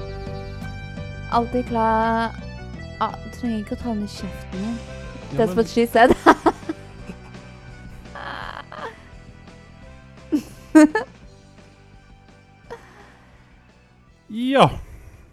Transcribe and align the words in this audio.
klar? 0.00 1.32
Alltid 1.32 1.66
klar 1.68 2.30
ah, 3.00 3.14
Du 3.24 3.30
trenger 3.38 3.58
ikke 3.62 3.76
å 3.78 3.82
ta 3.82 3.88
den 3.94 4.04
i 4.04 4.10
kjeften 4.12 4.60
min. 4.64 4.76
Ja, 5.32 5.38
That's 5.40 5.56
what 5.56 5.68
she 5.68 5.86
said. 5.86 6.12
Ja. 14.28 14.70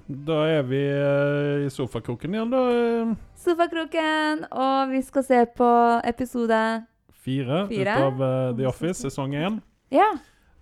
Da 0.10 0.40
er 0.50 0.64
vi 0.66 0.80
eh, 0.90 1.66
i 1.68 1.70
sofakroken 1.70 2.34
igjen, 2.34 2.50
da. 2.50 2.62
eh, 2.74 3.12
Sofakroken, 3.38 4.42
og 4.50 4.90
vi 4.90 5.04
skal 5.06 5.24
se 5.28 5.44
på 5.56 5.68
episode 6.10 6.58
Fire, 7.14 7.60
Fire. 7.70 7.94
ut 7.94 8.08
av 8.08 8.24
eh, 8.26 8.56
The 8.58 8.66
Office, 8.72 9.04
sesong 9.06 9.36
én. 9.38 9.60
Ja. 9.94 10.08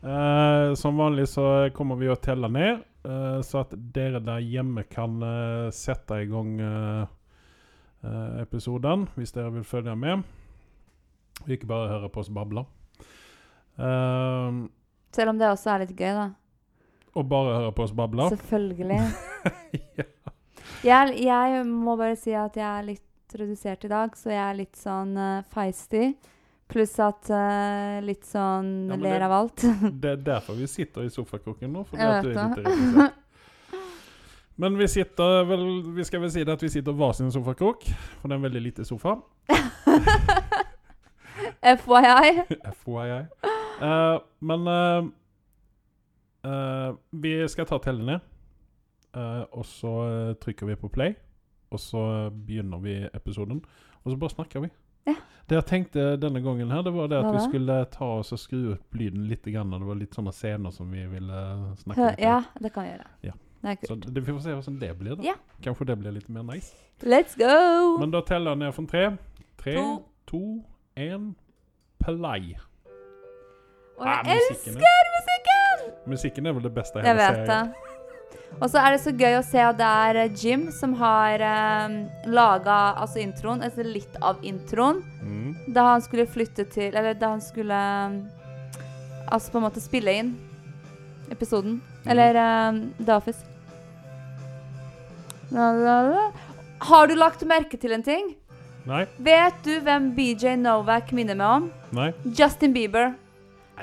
Eh, 0.04 0.74
som 0.76 1.00
vanlig 1.00 1.30
så 1.32 1.46
kommer 1.78 1.96
vi 1.96 2.12
å 2.12 2.18
telle 2.20 2.50
ned, 2.52 2.84
så 3.46 3.62
at 3.64 3.76
dere 3.96 4.20
der 4.24 4.44
hjemme 4.44 4.84
kan 4.90 5.22
eh, 5.24 5.70
sette 5.76 6.22
i 6.24 6.28
gang 6.30 6.58
eh, 6.60 7.06
eh, 8.04 8.42
episoden, 8.44 9.08
hvis 9.16 9.36
dere 9.36 9.54
vil 9.56 9.68
følge 9.68 9.96
med. 9.96 10.26
Og 11.44 11.54
ikke 11.54 11.70
bare 11.70 11.92
høre 11.94 12.10
på 12.12 12.24
oss 12.24 12.32
bable. 12.34 12.66
Uh, 13.78 14.66
Selv 15.14 15.30
om 15.30 15.38
det 15.38 15.52
også 15.52 15.70
er 15.70 15.84
litt 15.84 15.94
gøy, 15.94 16.16
da. 16.18 16.30
og 17.14 17.28
bare 17.30 17.60
høre 17.60 17.74
på 17.78 17.86
oss 17.86 17.94
bable. 17.94 18.30
Selvfølgelig. 18.34 19.02
ja. 20.00 20.08
Jeg, 20.86 21.14
jeg 21.22 21.62
må 21.70 21.96
bare 21.98 22.18
si 22.18 22.34
at 22.38 22.58
jeg 22.58 22.66
er 22.68 22.88
litt 22.90 23.38
redusert 23.38 23.86
i 23.86 23.92
dag, 23.92 24.18
så 24.18 24.34
jeg 24.34 24.42
er 24.42 24.58
litt 24.58 24.80
sånn 24.80 25.14
uh, 25.14 25.46
feisty. 25.54 26.16
Pluss 26.68 26.98
at 27.00 27.30
uh, 27.32 28.00
litt 28.04 28.26
sånn 28.28 28.92
Ja, 28.92 28.98
ler 29.00 29.24
av 29.28 29.36
alt. 29.38 29.64
Det 30.04 30.12
er 30.18 30.24
derfor 30.34 30.58
vi 30.60 30.68
sitter 30.68 31.08
i 31.08 31.12
sofakroken 31.14 31.72
nå. 31.72 31.86
Fordi 31.88 32.04
at 32.04 32.28
det 32.28 32.36
er 32.36 32.68
litt. 32.68 33.24
Men 34.62 34.74
vi 34.80 34.88
sitter 34.90 35.44
vel 35.46 35.64
Vi 35.94 36.04
skal 36.08 36.24
vel 36.24 36.32
si 36.34 36.42
det 36.42 36.56
at 36.56 36.64
vi 36.66 36.72
sitter 36.74 36.96
hver 36.98 37.14
sin 37.14 37.30
sofakrok, 37.32 37.86
for 38.18 38.26
det 38.26 38.34
er 38.34 38.40
en 38.40 38.48
veldig 38.48 38.64
lite 38.64 38.86
sofa. 38.90 39.20
FYI. 41.62 42.32
FYI. 42.82 43.20
Uh, 43.78 44.18
men 44.42 44.66
uh, 44.66 45.06
uh, 46.48 46.98
vi 47.14 47.36
skal 47.54 47.70
ta 47.70 47.78
telle 47.84 48.06
ned. 48.08 48.26
Eh, 49.18 49.44
og 49.52 49.66
så 49.66 49.94
trykker 50.42 50.68
vi 50.70 50.76
på 50.76 50.92
play. 50.94 51.16
Og 51.72 51.80
så 51.80 52.30
begynner 52.32 52.80
vi 52.84 52.98
episoden. 53.14 53.62
Og 54.04 54.12
så 54.12 54.18
bare 54.18 54.36
snakker 54.36 54.64
vi. 54.64 54.70
Ja. 55.08 55.16
Det 55.48 55.56
jeg 55.56 55.66
tenkte 55.66 56.18
denne 56.20 56.42
gangen, 56.44 56.70
her, 56.72 56.82
det 56.84 56.92
var 56.94 57.08
det 57.08 57.18
at 57.24 57.34
vi 57.34 57.40
skulle 57.46 57.76
ta 57.94 58.06
oss 58.20 58.34
og 58.36 58.40
skru 58.42 58.74
opp 58.74 58.94
lyden 59.00 59.28
litt. 59.30 59.46
Grann, 59.48 59.72
det 59.72 59.88
var 59.88 59.96
litt 59.96 60.12
sånne 60.18 60.34
scener 60.36 60.72
som 60.76 60.90
vi 60.92 61.06
ville 61.08 61.38
snakke 61.80 62.10
om. 62.10 62.16
ja, 62.20 62.42
det 62.60 62.74
kan 62.76 62.84
vi 62.84 62.90
gjøre. 62.92 63.08
Ja. 63.24 63.32
Det 63.64 63.88
Så 63.88 63.96
det, 63.96 64.22
vi 64.22 64.32
får 64.34 64.42
se 64.44 64.54
hvordan 64.54 64.80
det 64.80 64.92
blir. 65.00 65.16
da. 65.16 65.24
Ja. 65.24 65.34
Kanskje 65.64 65.86
det 65.88 65.96
blir 66.00 66.12
litt 66.12 66.28
mer 66.30 66.44
nice. 66.44 66.76
Let's 67.02 67.38
go! 67.40 67.98
Men 68.00 68.12
da 68.12 68.22
teller 68.22 68.52
jeg 68.52 68.58
ned 68.60 68.74
fra 68.74 68.86
tre. 68.92 69.18
Tre, 69.58 69.76
To. 70.28 70.42
én, 70.98 71.34
play. 72.04 72.56
Og 73.98 74.06
Ah, 74.06 74.22
jeg 74.28 74.38
musikken 74.52 74.76
er- 74.76 74.84
elsker 74.84 75.10
musikken! 75.18 76.10
Musikken 76.12 76.46
er 76.46 76.54
vel 76.54 76.64
det 76.64 76.74
beste 76.76 77.00
Jeg 77.00 77.06
hele 77.08 77.18
vet 77.18 77.48
det. 77.48 77.74
Og 78.58 78.72
så 78.74 78.80
er 78.82 78.96
det 78.96 79.02
så 79.04 79.12
gøy 79.14 79.36
å 79.38 79.44
se 79.46 79.60
at 79.62 79.78
det 79.78 79.86
er 79.86 80.18
eh, 80.24 80.32
Jim 80.34 80.64
som 80.74 80.96
har 80.98 81.44
um, 81.46 81.98
laga 82.34 82.78
altså 82.98 83.20
introen, 83.22 83.62
altså 83.62 83.84
litt 83.86 84.16
av 84.22 84.40
introen, 84.42 85.04
Mm. 85.28 85.54
da 85.76 85.84
han 85.92 86.02
skulle 86.02 86.24
flytte 86.30 86.64
til 86.72 86.96
Eller 86.96 87.14
da 87.20 87.34
han 87.34 87.42
skulle 87.44 87.76
um, 88.08 88.14
Altså 89.28 89.52
på 89.52 89.60
en 89.60 89.66
måte 89.66 89.82
spille 89.84 90.14
inn 90.22 90.30
episoden. 91.30 91.82
Mm. 92.06 92.12
Eller 92.14 92.38
um, 92.72 92.78
The 93.04 93.18
Office. 93.18 93.44
La, 95.52 95.72
la, 95.76 95.96
la. 96.08 96.26
Har 96.88 97.08
du 97.08 97.16
lagt 97.18 97.44
merke 97.48 97.76
til 97.80 97.92
en 97.96 98.04
ting? 98.06 98.30
Nei? 98.88 99.04
Vet 99.20 99.60
du 99.66 99.74
hvem 99.84 100.14
BJ 100.16 100.56
Novak 100.62 101.12
minner 101.16 101.36
meg 101.36 101.58
om? 101.58 101.68
Nei? 101.98 102.10
Justin 102.40 102.72
Bieber. 102.76 103.12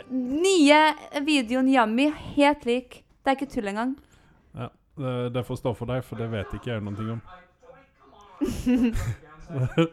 Nye 0.09 0.81
videoen 1.27 1.69
Yummy, 1.69 2.09
helt 2.38 2.65
lik. 2.69 3.03
Det 3.21 3.34
er 3.34 3.37
ikke 3.38 3.50
tull 3.53 3.69
engang. 3.75 3.93
Det, 4.94 5.43
får 5.43 5.56
stå 5.59 5.75
for 5.75 5.91
deg, 5.91 6.05
for 6.06 6.21
det 6.21 6.28
vet 6.31 6.53
ikke 6.55 6.71
jeg 6.71 6.84
noe 6.87 7.16
om. 7.16 7.22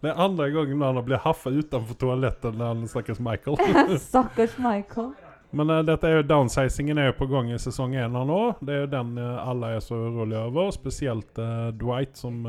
det 0.00 0.10
er 0.10 0.24
andre 0.26 0.48
gangen 0.54 0.82
han 0.82 0.98
har 0.98 1.06
blitt 1.06 1.22
haffa 1.24 1.52
utenfor 1.54 1.98
toalettet 2.00 2.56
når 2.56 2.66
han 2.72 2.90
snakkes 2.90 3.22
Michael. 3.22 3.56
Stakkars 4.08 4.58
Michael. 4.58 5.12
Men 5.56 5.70
uh, 5.70 5.80
dette 5.86 6.08
er 6.08 6.18
jo 6.18 6.26
downsizingen 6.26 6.98
er 6.98 7.10
jo 7.10 7.18
på 7.20 7.28
gang 7.30 7.52
i 7.52 7.60
sesong 7.60 7.94
én 7.96 8.16
nå. 8.16 8.40
Det 8.60 8.74
er 8.74 8.82
jo 8.84 8.90
den 8.92 9.14
uh, 9.20 9.46
alle 9.46 9.76
er 9.76 9.84
så 9.84 9.98
urolige 9.98 10.42
over. 10.48 10.72
Spesielt 10.74 11.38
uh, 11.40 11.70
Dwight, 11.76 12.16
som 12.18 12.42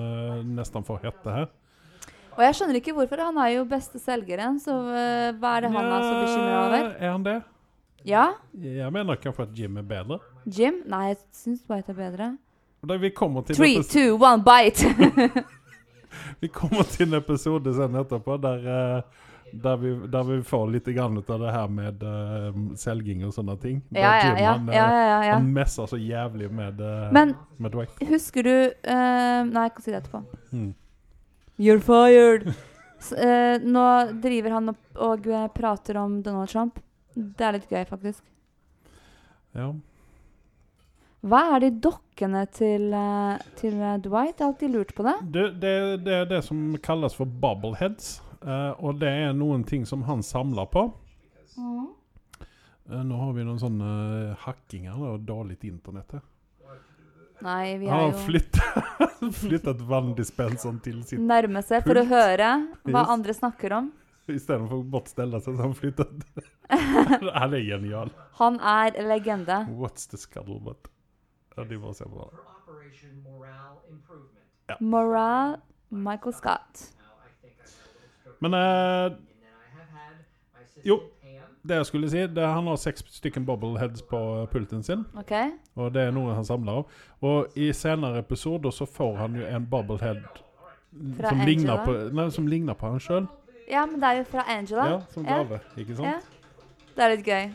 nesten 0.58 0.86
får 0.88 1.06
hette 1.06 1.36
her. 1.36 1.52
Og 2.38 2.44
jeg 2.46 2.58
skjønner 2.58 2.78
ikke 2.82 2.94
hvorfor. 2.98 3.22
Han 3.30 3.38
er 3.42 3.56
jo 3.56 3.68
beste 3.70 4.02
selgeren, 4.02 4.60
så 4.62 4.74
hva 4.78 5.54
er 5.56 5.66
det 5.66 5.72
han 5.74 5.88
er 5.88 6.04
så 6.04 6.18
bekymra 6.22 6.58
over? 6.68 6.92
Er 7.00 7.14
han 7.16 7.24
det? 7.26 7.38
Ja? 8.08 8.28
Jeg 8.64 8.92
mener 8.94 9.20
kanskje 9.20 9.44
at 9.44 9.56
Jim 9.60 9.78
er 9.82 9.88
bedre. 9.88 10.20
Jim? 10.46 10.82
Nei, 10.88 11.10
jeg 11.12 11.18
syns 11.36 11.64
White 11.68 11.92
er 11.92 11.98
bedre. 11.98 12.32
Da 12.88 12.96
vi 13.02 13.10
kommer 13.12 13.44
til 13.44 13.58
Three, 13.58 13.84
two, 13.84 14.16
one, 14.16 14.44
bite! 14.46 15.44
Vi 16.40 16.48
kommer 16.48 16.84
til 16.88 17.08
en 17.08 17.18
episode 17.20 17.74
sen 17.76 17.98
etterpå 18.00 18.38
der, 18.42 18.64
eh, 18.74 19.26
der, 19.52 19.76
vi, 19.78 19.92
der 20.10 20.24
vi 20.24 20.38
får 20.46 20.64
litt 20.72 20.88
grann 20.96 21.18
ut 21.18 21.30
av 21.30 21.44
det 21.44 21.52
her 21.54 21.68
med 21.70 22.06
uh, 22.06 22.56
selging 22.80 23.26
og 23.28 23.36
sånne 23.36 23.58
ting. 23.62 23.82
Der 23.92 24.02
ja, 24.02 24.14
ja, 24.16 24.24
Jim, 24.24 24.40
ja. 24.42 24.54
han, 24.56 24.72
eh, 24.72 24.78
ja, 24.78 24.88
ja, 25.28 25.36
han 25.36 25.52
messer 25.54 25.92
så 25.92 26.00
jævlig 26.00 26.50
med, 26.50 26.82
uh, 26.82 27.12
Men 27.14 27.36
med 27.60 27.76
Dwight. 27.76 28.02
husker 28.10 28.48
du 28.48 28.56
uh, 28.56 29.44
Nei, 29.52 29.68
jeg 29.68 29.76
kan 29.76 29.86
si 29.86 29.94
det 29.94 30.02
etterpå. 30.02 30.24
Mm. 30.56 30.74
You're 31.60 31.84
fired! 31.84 32.50
S 32.98 33.12
nå 33.62 33.88
driver 34.24 34.56
han 34.56 34.72
opp 34.72 35.02
og 35.06 35.28
prater 35.54 36.00
om 36.02 36.18
Donald 36.26 36.50
Trump. 36.50 36.80
Det 37.18 37.46
er 37.48 37.56
litt 37.58 37.70
gøy, 37.72 37.84
faktisk. 37.90 38.22
Ja. 39.58 39.72
Hva 41.28 41.40
er 41.56 41.64
de 41.66 41.72
dokkene 41.82 42.44
til, 42.54 42.92
øh, 42.94 43.40
til 43.58 43.74
øh, 43.82 43.96
Dwight? 44.06 44.38
Jeg 44.38 44.46
har 44.46 44.52
alltid 44.52 44.70
lurt 44.76 44.94
på 44.96 45.04
det. 45.08 45.16
Det, 45.34 45.46
det, 45.64 45.74
det 46.06 46.14
er 46.22 46.28
det 46.30 46.44
som 46.46 46.76
kalles 46.86 47.16
for 47.18 47.26
bubbleheads, 47.26 48.20
eh, 48.44 48.74
og 48.78 49.00
det 49.02 49.10
er 49.26 49.34
noen 49.36 49.66
ting 49.68 49.88
som 49.90 50.06
han 50.08 50.22
samler 50.24 50.70
på. 50.72 50.86
Eh, 51.58 53.04
nå 53.04 53.18
har 53.20 53.34
vi 53.36 53.44
noen 53.48 53.60
sånne 53.60 53.92
eh, 54.30 54.36
hackinger 54.46 55.00
og 55.10 55.26
dårlig 55.28 55.58
internett 55.68 56.20
her. 56.20 56.26
Nei, 57.44 57.76
vi 57.78 57.90
har 57.90 58.08
jo 58.08 58.14
flyttet, 58.26 58.94
flyttet 59.44 59.82
vanndispenseren 59.86 60.80
til 60.82 61.04
sitt 61.06 61.22
nærme 61.22 61.62
seg 61.66 61.84
for 61.86 62.00
å 62.02 62.06
høre 62.10 62.48
hva 62.88 63.04
Yes. 63.04 63.12
andre 63.14 63.36
snakker 63.38 63.76
om. 63.78 63.92
Istedenfor 64.38 64.82
å 64.82 64.86
bare 64.92 65.12
stelle 65.12 65.40
seg, 65.44 65.56
så 65.56 65.62
han 65.64 65.76
flyttet 65.78 66.26
Han 67.40 67.54
er 67.56 67.64
genial. 67.64 68.12
Han 68.42 68.60
er 68.60 68.98
legende. 69.08 69.62
What's 69.72 70.08
the 70.12 70.20
scuttlebutt? 70.20 70.90
Ja, 71.56 71.64
de 71.64 71.80
bare 71.80 71.94
ser 71.98 72.12
på 72.12 72.22
det. 72.22 72.44
Operation 72.68 73.24
Morale 74.80 75.58
Michael 75.90 76.34
Scott. 76.34 76.94
Men 78.40 78.54
eh, 78.54 79.12
Jo. 80.86 81.00
Det 81.68 81.76
jeg 81.76 81.86
skulle 81.86 82.10
si, 82.10 82.20
det 82.32 82.44
er 82.44 82.54
han 82.56 82.68
har 82.70 82.78
seks 82.80 83.04
stykken 83.12 83.44
bobbleheads 83.46 84.02
på 84.08 84.20
pulten 84.52 84.84
sin. 84.84 85.02
OK? 85.20 85.34
Og 85.76 85.90
det 85.92 86.06
er 86.08 86.14
noe 86.16 86.36
han 86.38 86.46
samler 86.48 86.80
av. 86.80 86.94
Og 87.28 87.58
i 87.60 87.74
senere 87.76 88.22
episoder 88.24 88.72
så 88.72 88.88
får 88.88 89.18
han 89.20 89.36
jo 89.36 89.44
en 89.50 89.66
bobblehead 89.68 90.22
som 91.28 91.42
ligner, 91.44 91.82
på, 91.84 91.96
nei, 92.16 92.30
som 92.32 92.48
ligner 92.48 92.78
på 92.78 92.94
han 92.94 93.04
sjøl. 93.04 93.28
Ja, 93.68 93.86
men 93.86 94.00
det 94.00 94.08
er 94.08 94.18
jo 94.22 94.26
fra 94.32 94.44
Angela. 94.48 94.86
Ja, 94.90 95.00
som 95.14 95.26
Ja. 95.28 95.42
Ikke 95.78 95.96
sant? 95.96 96.08
Ja. 96.08 96.20
Det 96.96 97.04
er 97.04 97.16
litt 97.16 97.26
gøy. 97.28 97.52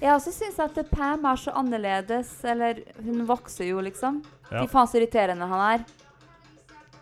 Jeg 0.00 0.12
også 0.12 0.32
syns 0.36 0.58
at 0.60 0.76
Pam 0.90 1.24
er 1.24 1.36
så 1.40 1.54
annerledes. 1.56 2.32
Eller 2.44 2.82
hun 3.02 3.24
vokser 3.26 3.64
jo, 3.70 3.80
liksom. 3.80 4.22
Ja. 4.50 4.60
Fy 4.64 4.68
faen 4.74 4.86
så 4.92 5.00
irriterende 5.00 5.46
han 5.48 5.62
er. 5.80 5.86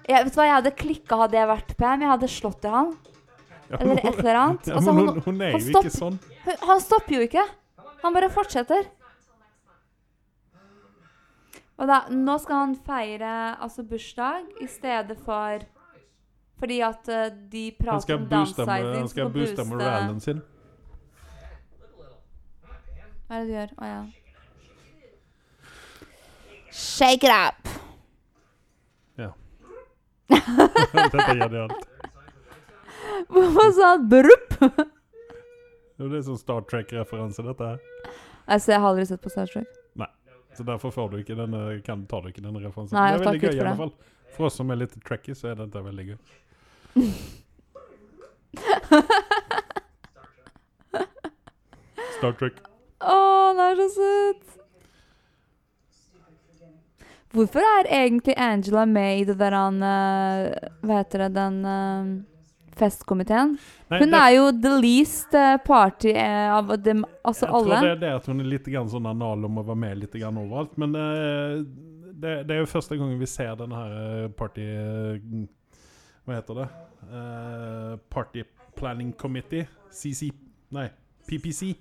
Jeg, 0.07 0.25
vet 0.25 0.35
du 0.35 0.39
hva, 0.39 0.47
jeg 0.47 0.55
hadde 0.61 0.75
klikka 0.79 1.17
hadde 1.25 1.39
jeg 1.41 1.49
vært 1.51 1.77
Pam. 1.77 2.01
Jeg 2.07 2.13
hadde 2.15 2.29
slått 2.31 2.65
i 2.65 2.69
han. 2.73 2.95
Ja, 3.71 3.79
Eller 3.81 3.97
et 3.99 4.19
eller 4.21 4.35
annet. 4.45 4.67
Ja, 4.71 4.75
Altså, 4.79 4.93
men 4.95 5.09
hun, 5.09 5.21
hun 5.27 5.41
er 5.43 5.51
han 5.57 5.61
jo 5.61 5.73
stopp- 5.73 5.87
ikke 5.89 5.99
sånn. 5.99 6.19
Hun- 6.45 6.69
Han 6.69 6.81
stopper 6.81 7.15
jo 7.19 7.21
ikke. 7.27 7.45
Han 8.05 8.13
bare 8.15 8.29
fortsetter. 8.31 8.85
Og 11.75 11.89
da, 11.91 12.05
nå 12.15 12.37
skal 12.39 12.61
han 12.61 12.75
feire 12.87 13.31
altså 13.59 13.83
bursdag 13.89 14.45
i 14.63 14.67
stedet 14.71 15.17
for 15.27 15.65
Fordi 16.59 16.81
at 16.87 17.09
uh, 17.11 17.27
de 17.51 17.65
prater 17.79 18.17
om 18.17 18.27
downsizing. 18.31 18.91
han 18.95 19.09
skal 19.09 19.33
booste 19.35 19.65
moralen 19.69 20.21
sin. 20.21 20.43
Hva 23.25 23.41
er 23.41 23.41
det 23.41 23.49
du 23.49 23.55
gjør? 23.57 23.75
Å 23.81 23.89
ja. 23.89 24.03
Shake 26.75 27.27
it 27.27 27.33
up! 27.33 27.69
Ja. 29.17 29.31
Dette 30.35 31.23
er 31.23 31.43
genialt. 31.43 31.89
Hvorfor 33.29 33.73
sa 33.77 33.95
han? 33.95 34.09
Brupp? 34.11 34.59
Det 35.95 36.11
er 36.19 36.25
sånn 36.27 36.39
Star 36.41 36.65
Trek-referanse, 36.67 37.45
dette 37.47 37.69
her. 37.69 37.83
Altså, 38.51 38.75
jeg 38.75 38.83
har 38.83 38.89
aldri 38.91 39.05
sett 39.09 39.23
på 39.23 39.31
Star 39.33 39.51
Trek. 39.51 39.71
Nei. 39.99 40.11
Så 40.55 40.67
derfor 40.67 40.93
får 40.95 41.13
du 41.13 41.21
ikke 41.23 41.37
denne, 41.39 41.63
kan, 41.87 42.03
tar 42.11 42.25
du 42.25 42.33
ikke 42.33 42.43
denne 42.43 42.63
referansen. 42.63 42.99
Nei, 42.99 43.13
det 43.15 43.21
er 43.21 43.25
veldig 43.29 43.43
gøy 43.45 43.55
i 43.55 43.63
det. 43.63 43.77
fall. 43.79 43.95
For 44.35 44.49
oss 44.49 44.59
som 44.59 44.71
er 44.75 44.81
litt 44.83 44.97
tracky, 45.07 45.35
så 45.39 45.53
er 45.53 45.61
dette 45.63 45.83
veldig 45.87 46.09
gøy. 46.11 46.19
Star 52.19 52.33
Trek. 52.39 52.61
Å, 53.05 53.17
han 53.51 53.61
er 53.65 53.81
så 53.81 53.89
søt! 53.95 54.51
Hvorfor 57.35 57.65
er 57.67 57.89
egentlig 57.91 58.37
Angela 58.39 58.85
med 58.87 59.19
i 59.19 59.25
det 59.27 59.35
der 59.41 59.57
han 59.59 59.81
eh, 59.83 60.69
Hva 60.87 61.01
heter 61.01 61.25
det, 61.25 61.31
den 61.35 61.57
eh, 61.67 62.13
festkomiteen? 62.79 63.57
Nei, 63.91 63.99
Hun 64.05 64.13
det- 64.15 64.21
er 64.21 64.35
jo 64.37 64.45
the 64.63 64.75
least 64.79 65.35
eh, 65.35 65.57
party 65.67 66.13
eh, 66.15 66.53
av 66.55 66.71
dem, 66.85 67.03
altså 67.27 67.49
jeg 67.49 67.57
tror 67.67 67.73
det 67.83 67.91
er 67.97 67.99
det 68.05 68.13
at 68.21 68.29
hun 68.31 68.39
er 68.45 68.49
litt 68.53 68.71
grann 68.71 68.87
sånn 68.93 69.11
anal 69.11 69.49
om 69.51 69.59
å 69.59 69.67
være 69.67 69.81
med 69.83 69.99
litt 70.05 70.15
grann 70.15 70.39
overalt. 70.45 70.79
Men 70.79 70.95
eh, 70.95 71.59
det, 72.23 72.37
det 72.47 72.55
er 72.55 72.63
jo 72.63 72.71
første 72.71 73.01
gangen 73.03 73.19
vi 73.19 73.27
ser 73.35 73.59
denne 73.59 73.83
her 73.83 73.99
eh, 73.99 74.31
party... 74.39 74.71
eh, 74.71 75.45
hva 76.25 76.39
heter 76.39 76.55
det? 76.63 76.69
Uh, 77.11 77.97
party 78.11 78.45
Planning 78.77 79.13
Committee. 79.13 79.67
CC 79.91 80.31
Nei, 80.75 80.89
PPC. 81.29 81.75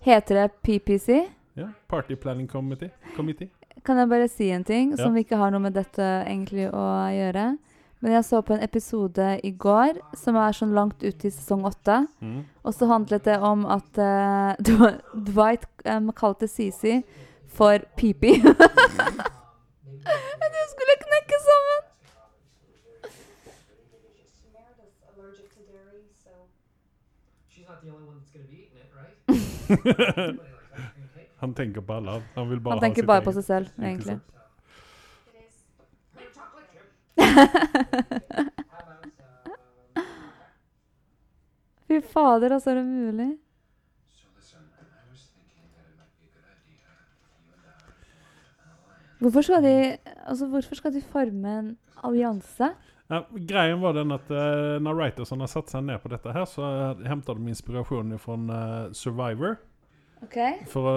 Heter 0.00 0.34
det 0.34 0.48
PPC? 0.62 1.26
Ja, 1.58 1.68
Party 1.88 2.14
Planning 2.16 2.48
Committee. 2.48 2.90
Committee. 3.16 3.50
Kan 3.84 3.98
jeg 3.98 4.08
bare 4.08 4.28
si 4.28 4.50
en 4.50 4.64
ting 4.64 4.90
Ja. 4.94 4.96
som 5.04 5.16
ikke 5.16 5.36
har 5.36 5.50
noe 5.50 5.60
med 5.60 5.74
dette 5.74 6.02
egentlig 6.26 6.68
å 6.72 6.84
gjøre? 7.12 7.58
Men 8.00 8.12
jeg 8.12 8.24
så 8.24 8.40
på 8.46 8.54
en 8.54 8.62
episode 8.62 9.40
i 9.44 9.50
går 9.50 9.98
som 10.16 10.36
er 10.38 10.52
sånn 10.54 10.72
langt 10.74 11.02
ut 11.02 11.24
i 11.24 11.30
sesong 11.34 11.64
åtte. 11.66 12.06
Mm. 12.22 12.44
Og 12.64 12.74
så 12.74 12.86
handlet 12.86 13.24
det 13.24 13.38
om 13.42 13.66
at 13.66 13.98
uh, 13.98 14.54
Dwight 15.28 15.66
um, 15.84 16.12
kalte 16.12 16.46
Sisi 16.48 17.02
for 17.46 17.78
Pipi. 17.96 18.38
Du 20.48 20.60
skulle 20.70 20.94
knekke 21.02 21.36
sammen! 21.44 21.80
She's 24.38 24.52
not 24.54 24.76
the 24.76 24.84
only 24.84 25.16
one 25.18 25.34
that's 25.34 25.54
going 25.54 25.66
to 25.66 25.72
be 25.72 25.92
eating 25.92 26.04
it, 26.04 26.24
right? 26.24 26.24
Everybody 26.24 26.24
likes 26.24 26.26
ice 26.26 26.34
cream 26.34 27.44
cake. 27.44 27.47
Han 31.38 31.54
tenker 31.54 31.80
på 31.80 31.92
alle. 31.92 32.22
Han 32.34 32.48
vil 32.50 32.60
bare 32.60 32.74
Han 32.74 32.80
tenker 32.82 33.06
bare 33.06 33.22
på 33.22 33.32
seg 33.36 33.44
selv, 33.46 33.68
egentlig. 33.78 34.18
Fy 41.88 42.00
fader, 42.12 42.52
altså, 42.52 42.70
er 42.70 42.74
det 42.80 42.86
mulig? 42.86 43.28
Hvorfor 49.18 49.42
skal 49.42 49.62
de, 49.62 49.96
altså, 50.26 50.46
hvorfor 50.46 50.74
skal 50.78 50.94
de 50.94 51.02
forme 51.02 51.58
en 51.58 51.78
allianse? 52.04 52.68
Ja, 53.08 53.22
grejen 53.32 53.80
var 53.80 53.94
den 53.96 54.12
at 54.12 54.28
uh, 54.30 54.76
når 54.84 54.98
har 55.40 55.48
satte 55.48 55.72
seg 55.72 55.86
ned 55.86 56.00
på 56.02 56.10
dette 56.12 56.32
her, 56.34 56.44
så 56.44 56.64
uh, 56.92 57.06
de 57.40 57.52
inspirasjon 57.54 58.12
fra 58.20 58.36
uh, 58.36 58.92
Survivor. 58.92 59.56
Okay. 60.26 60.58
For 60.68 60.88
å 60.90 60.96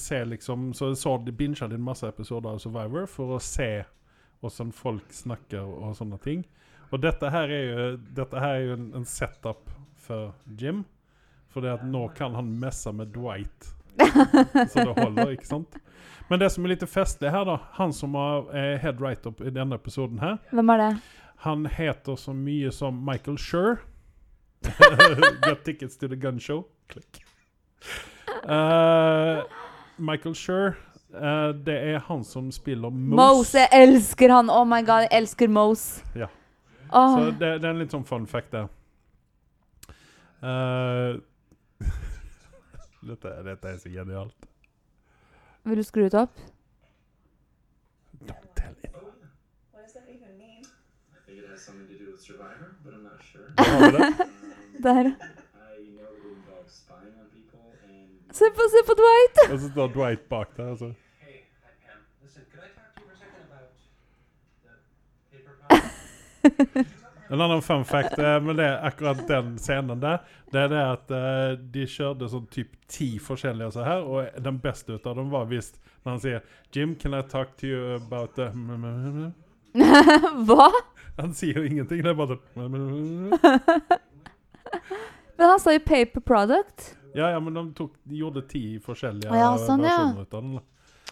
se 0.00 0.22
liksom 0.24 0.70
Så 0.74 0.94
så 0.96 1.18
de 1.20 1.32
binget 1.36 1.62
en 1.68 1.84
masse 1.84 2.08
episoder 2.08 2.54
av 2.54 2.62
Survivor 2.62 3.04
for 3.06 3.36
å 3.36 3.40
se 3.42 3.84
hvordan 4.40 4.72
folk 4.72 5.12
snakker 5.12 5.62
og 5.62 5.94
sånne 5.96 6.18
ting. 6.24 6.42
Og 6.90 7.00
dette 7.00 7.30
her 7.30 7.52
er 7.52 7.64
jo, 7.64 7.86
dette 8.16 8.40
her 8.40 8.56
er 8.56 8.66
jo 8.66 8.74
en, 8.78 8.90
en 8.98 9.06
setup 9.08 9.70
for 10.00 10.34
Jim. 10.58 10.82
For 11.52 11.64
det 11.64 11.76
at 11.78 11.86
nå 11.86 12.08
kan 12.18 12.34
han 12.34 12.50
messe 12.60 12.90
med 12.92 13.12
Dwight. 13.14 13.70
Så 14.72 14.82
det 14.82 14.94
holder, 14.98 15.32
ikke 15.36 15.46
sant? 15.46 15.78
Men 16.28 16.40
det 16.42 16.50
som 16.50 16.64
er 16.64 16.74
litt 16.74 16.82
festlig 16.90 17.30
her, 17.30 17.44
da 17.46 17.60
Han 17.78 17.92
som 17.94 18.16
er 18.18 18.80
head 18.82 18.98
writer 18.98 19.32
i 19.44 19.52
denne 19.54 19.78
episoden 19.78 20.18
her, 20.18 20.40
Hvem 20.50 20.72
er 20.74 20.82
det? 20.82 20.90
Han 21.36 21.66
heter 21.66 22.16
så 22.16 22.32
mye 22.32 22.72
som 22.72 23.04
Michael 23.04 23.38
Schur. 23.38 23.76
Got 25.44 25.64
tickets 25.64 25.96
to 25.96 26.08
the 26.08 26.16
gun 26.16 26.38
show. 26.40 26.64
Klikk. 26.88 27.20
Uh, 28.44 29.44
Michael 29.96 30.34
Schur, 30.34 30.74
Uh, 31.14 31.54
det 31.66 31.74
er 31.78 31.98
han 31.98 32.24
som 32.24 32.52
spiller 32.52 32.90
Mose. 32.90 33.16
Mose! 33.16 33.58
Jeg 33.58 33.82
elsker 33.82 34.32
han! 34.34 34.50
Oh 34.50 34.64
my 34.66 34.80
god, 34.82 35.06
jeg 35.06 35.08
elsker 35.12 35.48
Mose. 35.48 36.02
Ja. 36.14 36.26
Oh. 36.90 37.18
Så 37.18 37.30
det, 37.38 37.60
det 37.62 37.68
er 37.68 37.70
en 37.70 37.78
litt 37.78 37.94
sånn 37.94 38.06
fun 38.06 38.26
fact 38.26 38.50
der. 38.50 38.66
Uh, 40.42 41.22
dette, 43.10 43.36
dette 43.46 43.70
er 43.70 43.78
så 43.78 43.92
genialt. 43.94 44.50
vil 45.64 45.78
du 45.78 45.86
skru 45.86 46.08
det 46.08 46.18
opp? 46.18 46.34
Don't 48.26 48.50
tell 48.58 48.74
anyone. 48.82 49.14
I 49.74 51.26
think 51.26 51.38
it 51.38 51.43
has 51.54 51.64
something 51.64 51.86
to 51.86 52.04
do 52.04 52.10
with 52.10 52.20
Survivor, 52.20 52.76
but 52.84 52.94
I'm 52.94 53.04
not 53.04 53.22
sure. 53.22 53.48
Um, 54.74 54.82
Der. 54.82 55.06
And 55.06 55.16
Se 58.30 58.50
på, 58.50 58.62
se 58.70 58.86
på 58.86 58.94
Dwight! 58.94 59.52
Og 59.52 59.60
så 59.60 59.68
står 59.68 59.88
Dwight 59.88 60.28
bak 60.28 60.56
der. 60.56 60.70
Altså. 60.70 60.92
En 67.30 67.40
annen 67.40 67.62
fun 67.62 67.84
fact 67.84 68.18
eh, 68.18 68.40
med 68.40 68.56
det, 68.56 68.80
akkurat 68.80 69.28
den 69.28 69.58
scenen 69.58 70.00
der, 70.00 70.18
det 70.52 70.60
er 70.60 70.68
det 70.68 70.82
at 70.82 71.10
eh, 71.10 71.54
de 71.72 71.86
kjørte 71.88 72.28
sånn 72.28 72.44
typ 72.52 72.74
ti 72.90 73.14
forskjellige 73.22 73.70
så 73.78 73.86
her, 73.86 74.04
og 74.04 74.42
den 74.44 74.58
beste 74.60 74.98
ut 74.98 75.06
av 75.08 75.16
dem 75.16 75.32
var 75.32 75.48
visst 75.48 75.80
når 76.04 76.10
han 76.10 76.20
sier 76.20 76.44
Jim, 76.76 76.92
can 77.00 77.16
I 77.16 77.22
talk 77.22 77.56
to 77.62 77.66
you 77.66 77.94
about 77.96 78.36
the 78.36 78.50
Hva? 80.48 80.68
Han 81.18 81.32
sier 81.34 81.58
jo 81.60 81.64
ingenting, 81.66 82.02
det 82.02 82.10
er 82.10 82.18
bare 82.18 82.36
sånn 82.36 82.74
Men 85.38 85.50
han 85.50 85.60
sa 85.62 85.74
jo 85.74 85.82
paper 85.86 86.22
product. 86.22 86.92
Ja, 87.14 87.28
ja, 87.30 87.40
men 87.42 87.54
de, 87.54 87.62
tok, 87.78 87.92
de 88.02 88.18
gjorde 88.18 88.42
ti 88.50 88.62
forskjellige 88.82 89.30
Å 89.30 89.38
ja, 89.38 89.50
sånn, 89.58 89.84
ja. 89.86 89.94
versjoner 90.00 90.22
ut 90.26 90.34
av 90.34 90.40
den. 90.42 90.54
da. 90.58 90.62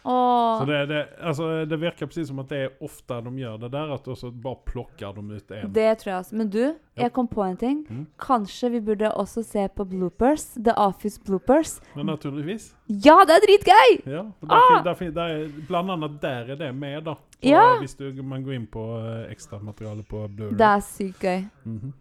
Så 0.02 0.64
det, 0.66 0.78
det, 0.88 1.00
altså, 1.20 1.64
det 1.70 1.78
virker 1.80 2.06
precis 2.10 2.28
som 2.28 2.38
at 2.42 2.48
det 2.50 2.58
er 2.64 2.70
ofte 2.82 3.20
de 3.24 3.30
gjør 3.38 3.60
det 3.62 3.70
der, 3.72 3.92
at 3.94 4.08
så 4.18 4.30
bare 4.34 4.58
plukker 4.66 5.12
de 5.14 5.22
ut 5.36 5.50
en. 5.54 5.72
Det 5.72 5.98
tror 5.98 6.10
jeg 6.10 6.18
også. 6.18 6.36
Men 6.36 6.50
du, 6.50 6.74
jeg 6.96 7.12
kom 7.12 7.28
på 7.28 7.42
en 7.46 7.56
ting. 7.56 7.86
Mm. 7.88 8.06
Kanskje 8.18 8.70
vi 8.70 8.80
burde 8.80 9.12
også 9.14 9.42
se 9.46 9.68
på 9.76 9.84
bloopers. 9.84 10.48
The 10.58 10.74
Office 10.76 11.20
bloopers. 11.22 11.80
Men 11.96 12.06
naturligvis. 12.06 12.72
Ja, 12.88 13.20
det 13.28 13.36
er 13.38 13.46
dritgøy! 13.46 14.12
Ja, 14.12 14.22
der, 14.42 14.90
Ah! 14.90 14.94
fin- 14.98 15.14
der, 15.14 15.22
er- 15.22 15.66
blant 15.68 15.90
annet 15.90 16.18
der 16.22 16.52
er 16.52 16.56
det 16.56 16.74
med, 16.74 17.02
da. 17.04 17.14
På, 17.14 17.48
Ja. 17.48 17.74
eh, 17.74 17.78
Hvis 17.80 17.94
du, 17.94 18.22
man 18.22 18.42
går 18.44 18.52
inn 18.58 18.66
på 18.66 18.82
ekstramaterialet 19.30 19.30
ekstramateriale 19.30 20.02
på 20.08 20.26
Blu-ray. 20.28 20.56
Det 20.58 20.66
er 20.66 20.80
sykt 20.80 21.20
gøy. 21.20 21.44
Mm 21.64 21.78
on. 21.80 21.92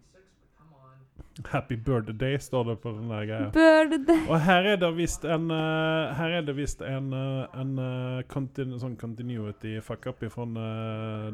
Happy 1.48 1.76
birthday 1.76 2.38
står 2.38 2.64
det 2.64 2.76
på 2.82 2.92
den 2.92 3.08
der 3.10 3.24
greia. 3.26 3.48
Birthday. 3.54 4.26
Og 4.28 4.40
her 4.44 4.68
er 4.72 4.76
det 4.76 4.90
visst 4.96 5.24
en 5.24 5.48
uh, 5.50 6.12
Her 6.18 6.36
er 6.38 6.44
det 6.46 6.56
visst 6.56 6.82
en, 6.84 7.12
uh, 7.12 7.46
en 7.60 7.72
uh, 7.78 8.20
continu, 8.28 8.76
sånn 8.82 8.98
continuity 9.00 9.78
fuck-up 9.80 10.20
fra 10.32 10.46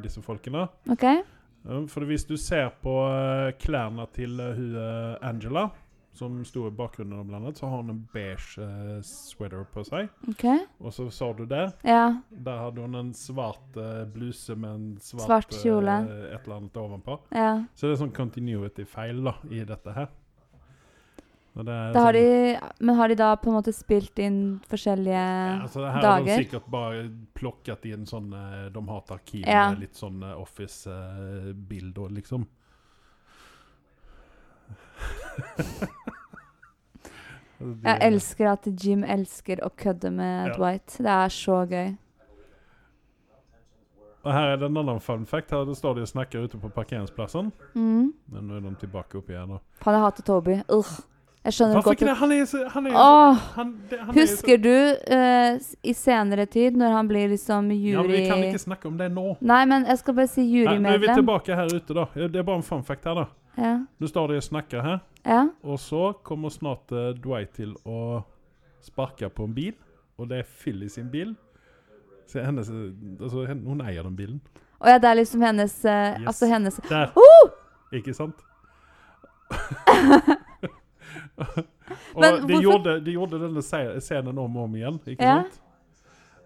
disse 0.02 0.22
folkene. 0.22 0.68
OK? 0.90 1.04
Ja, 1.04 1.82
For 1.90 2.06
hvis 2.06 2.24
du 2.24 2.36
ser 2.38 2.70
på 2.82 2.94
klærne 3.60 4.06
til 4.14 4.38
hun 4.38 4.76
Angela, 5.26 5.68
som 6.18 6.36
sto 6.44 6.66
i 6.68 6.74
bakgrunnen, 6.74 7.22
blant 7.28 7.44
annet, 7.44 7.58
så 7.60 7.70
har 7.70 7.80
hun 7.82 7.90
en 7.94 8.02
beige 8.12 8.58
uh, 8.60 8.98
sweater 9.06 9.64
på 9.72 9.84
seg. 9.86 10.10
ok. 10.34 10.44
Og 10.82 10.92
så 10.92 11.08
så 11.14 11.30
du 11.38 11.44
der 11.46 11.72
Ja. 11.86 12.04
Der 12.30 12.58
hadde 12.66 12.82
hun 12.84 12.94
en 12.98 13.12
svart 13.14 13.76
uh, 13.78 14.04
bluse 14.12 14.56
med 14.58 14.70
en 14.74 14.86
svart, 15.00 15.26
Svart 15.30 15.58
kjole. 15.62 15.98
Uh, 16.04 16.34
et 16.34 16.40
eller 16.44 16.56
annet 16.60 16.76
ovenpå. 16.84 17.20
ja. 17.32 17.52
Så 17.74 17.86
det 17.88 17.96
er 17.96 18.02
sånn 18.04 18.16
continuity-feil 18.18 19.22
da, 19.24 19.38
i 19.50 19.62
dette 19.64 19.94
her. 19.94 20.08
Det 21.58 21.74
har 21.74 22.12
sånn- 22.12 22.14
de, 22.14 22.84
men 22.86 22.94
har 22.94 23.08
de 23.08 23.14
da 23.18 23.32
på 23.36 23.50
en 23.50 23.56
måte 23.56 23.72
spilt 23.74 24.18
inn 24.22 24.60
forskjellige 24.70 25.10
ja, 25.18 25.56
altså, 25.64 25.80
Her 25.90 26.04
har 26.06 26.22
de 26.22 26.36
sikkert 26.44 26.68
bare 26.70 27.00
plukket 27.34 27.84
inn 27.90 28.04
sånn 28.06 28.28
eh, 28.32 28.68
De 28.70 28.82
har 28.86 29.00
et 29.02 29.10
arkiv 29.16 29.42
med 29.48 29.80
litt 29.82 29.98
sånn 29.98 30.22
eh, 30.22 30.36
Office-bilder, 30.38 32.14
liksom. 32.14 32.46
Jeg 37.58 37.98
elsker 38.06 38.52
at 38.52 38.68
Jim 38.70 39.02
elsker 39.02 39.64
å 39.66 39.70
kødde 39.74 40.12
med 40.14 40.52
Ja. 40.52 40.54
Dwight. 40.54 40.94
Det 40.98 41.10
er 41.10 41.28
så 41.34 41.64
gøy. 41.66 41.96
Og 44.22 44.32
her 44.34 44.52
er 44.52 44.56
det 44.60 44.66
en 44.68 44.76
annen 44.76 45.00
fun 45.00 45.26
fact. 45.26 45.50
Her 45.50 45.64
det 45.64 45.76
står 45.78 45.94
de 45.98 46.02
og 46.04 46.08
snakker 46.10 46.44
ute 46.44 46.58
på 46.60 46.70
parkeringsplassen. 46.74 47.52
Mm. 47.74 48.12
Men 48.30 48.48
nå 48.48 48.56
er 48.58 48.60
de 48.66 48.74
tilbake 48.82 49.18
opp 49.18 49.30
igjen. 49.30 49.58
Faen, 49.82 49.94
jeg 49.96 50.04
hater 50.04 50.26
Toby. 50.26 50.58
Ugh. 50.68 50.98
Jeg 51.46 51.54
skjønner 51.54 51.78
Hvorfor 51.78 51.90
godt 51.94 52.00
ikke 52.00 52.08
det? 52.10 52.16
Han 52.18 52.32
er 52.34 52.44
så 52.50 52.58
han 52.74 52.86
er, 52.90 52.96
Åh! 52.98 53.44
han, 53.54 53.68
det, 53.88 53.98
han 54.00 54.08
er 54.10 54.12
så- 54.12 54.20
Husker 54.20 54.58
du 54.58 54.74
uh, 55.14 55.58
i 55.82 55.92
senere 55.94 56.46
tid, 56.46 56.76
når 56.76 56.90
han 56.92 57.08
blir 57.08 57.28
liksom 57.28 57.70
Ja, 57.70 58.02
men 58.02 58.10
jury... 58.10 58.16
Vi 58.16 58.26
kan 58.28 58.42
ikke 58.44 58.58
snakke 58.58 58.88
om 58.90 58.98
det 58.98 59.08
nå. 59.14 59.36
Nei, 59.40 59.64
men 59.70 59.86
jeg 59.86 59.98
skal 60.02 60.14
bare 60.18 60.28
si 60.28 60.44
Nei, 60.66 60.78
nå 60.82 60.92
er 60.92 60.98
vi 60.98 61.08
tilbake 61.14 61.56
her 61.56 61.70
ute, 61.72 61.94
da. 61.94 62.06
Det 62.14 62.36
er 62.36 62.42
bare 62.42 62.56
en 62.60 62.66
fun 62.66 62.82
fact 62.84 63.06
her, 63.08 63.14
da. 63.22 63.26
Ja. 63.58 63.74
Nå 63.98 64.06
står 64.06 64.28
de 64.32 64.36
og 64.38 64.44
snakker 64.46 64.82
her, 64.86 64.98
ja. 65.26 65.40
og 65.66 65.80
så 65.82 66.12
kommer 66.22 66.52
snart 66.54 66.92
uh, 66.94 67.08
Dwight 67.18 67.56
til 67.58 67.72
å 67.88 68.22
sparke 68.86 69.26
på 69.34 69.48
en 69.48 69.54
bil. 69.56 69.74
og 70.18 70.28
det 70.30 70.38
er 70.42 70.46
Philly 70.62 70.88
sin 70.90 71.10
bil. 71.10 71.34
Så 72.28 72.42
hennes, 72.44 72.68
altså, 73.20 73.46
hun 73.50 73.80
eier 73.82 74.02
den 74.06 74.16
bilen. 74.18 74.40
Og 74.78 74.88
ja, 74.92 74.98
det 75.02 75.08
er 75.10 75.14
liksom 75.18 75.42
hennes 75.42 75.74
uh, 75.84 75.90
Yes. 76.20 76.26
Altså 76.26 76.46
hennes 76.46 76.76
Der, 76.88 77.10
oh! 77.16 77.50
ikke 77.92 78.14
sant? 78.14 78.44
og 82.14 82.20
Men 82.20 82.48
de, 82.48 82.60
gjorde, 82.62 83.00
de 83.04 83.14
gjorde 83.14 83.40
denne 83.42 83.62
scenen 84.00 84.38
om 84.38 84.56
og 84.56 84.64
om 84.68 84.76
igjen, 84.76 85.00
ikke 85.06 85.24
Ja. 85.24 85.42
sant? 85.42 85.60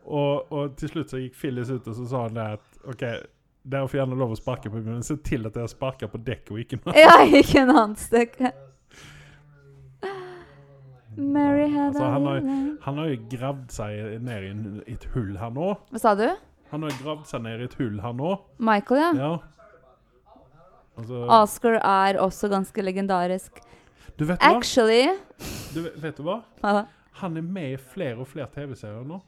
Og, 0.04 0.52
og 0.52 0.76
til 0.76 0.88
slutt 0.90 1.10
så 1.12 1.20
gikk 1.22 1.36
Phyllis 1.38 1.70
ut 1.70 1.86
og 1.86 1.94
så 1.94 2.06
sa 2.10 2.22
han 2.26 2.34
det 2.34 2.46
at 2.56 2.78
OK, 2.90 3.02
dere 3.64 3.86
får 3.88 4.00
gjerne 4.00 4.16
lov 4.18 4.32
å 4.34 4.36
sparke 4.38 4.70
på 4.72 4.80
men 4.84 5.02
se 5.06 5.16
til 5.22 5.46
at 5.46 5.54
dere 5.54 5.68
sparker 5.70 6.08
på 6.10 6.18
dekket 6.24 6.50
og 6.50 6.58
ikke 6.64 6.78
noe. 6.84 6.94
Ja, 6.98 7.18
ikke 7.24 7.60
en 7.62 7.70
annen 7.70 7.96
stykke. 7.96 8.52
Mary 11.16 11.68
had 11.68 11.92
Altså, 11.94 12.04
han 12.10 12.24
har- 12.24 12.78
Han 12.82 12.98
har 12.98 13.06
jo 13.08 13.16
gravd 13.30 13.68
seg 13.70 14.20
ned 14.22 14.82
i 14.88 14.92
et 14.92 15.04
hull 15.14 15.36
her 15.36 15.50
nå. 15.50 15.76
Hva 15.92 16.00
sa 16.00 16.14
du? 16.14 16.28
Han 16.70 16.82
har 16.82 16.90
jo 16.90 16.96
gravd 17.04 17.26
seg 17.26 17.42
ned 17.42 17.60
i 17.60 17.64
et 17.64 17.74
hull 17.74 18.00
her 18.00 18.12
nå. 18.12 18.40
Michael, 18.58 18.98
ja. 18.98 19.12
Ja. 19.12 19.38
Altså, 20.98 21.26
Oscar 21.28 21.74
er 21.82 22.18
også 22.18 22.48
ganske 22.50 22.82
legendarisk. 22.82 23.60
du 24.18 24.24
vet 24.24 24.38
hva? 24.40 24.56
Actually 24.56 25.18
Du 25.74 25.82
vet, 25.82 26.16
du 26.16 26.22
hva? 26.22 26.42
Hæ? 26.62 26.86
Han 27.14 27.36
er 27.36 27.42
med 27.42 27.72
i 27.72 27.76
flere 27.76 28.18
og 28.18 28.26
flere 28.26 28.46
TV-serier 28.46 29.04
nå. 29.06 29.20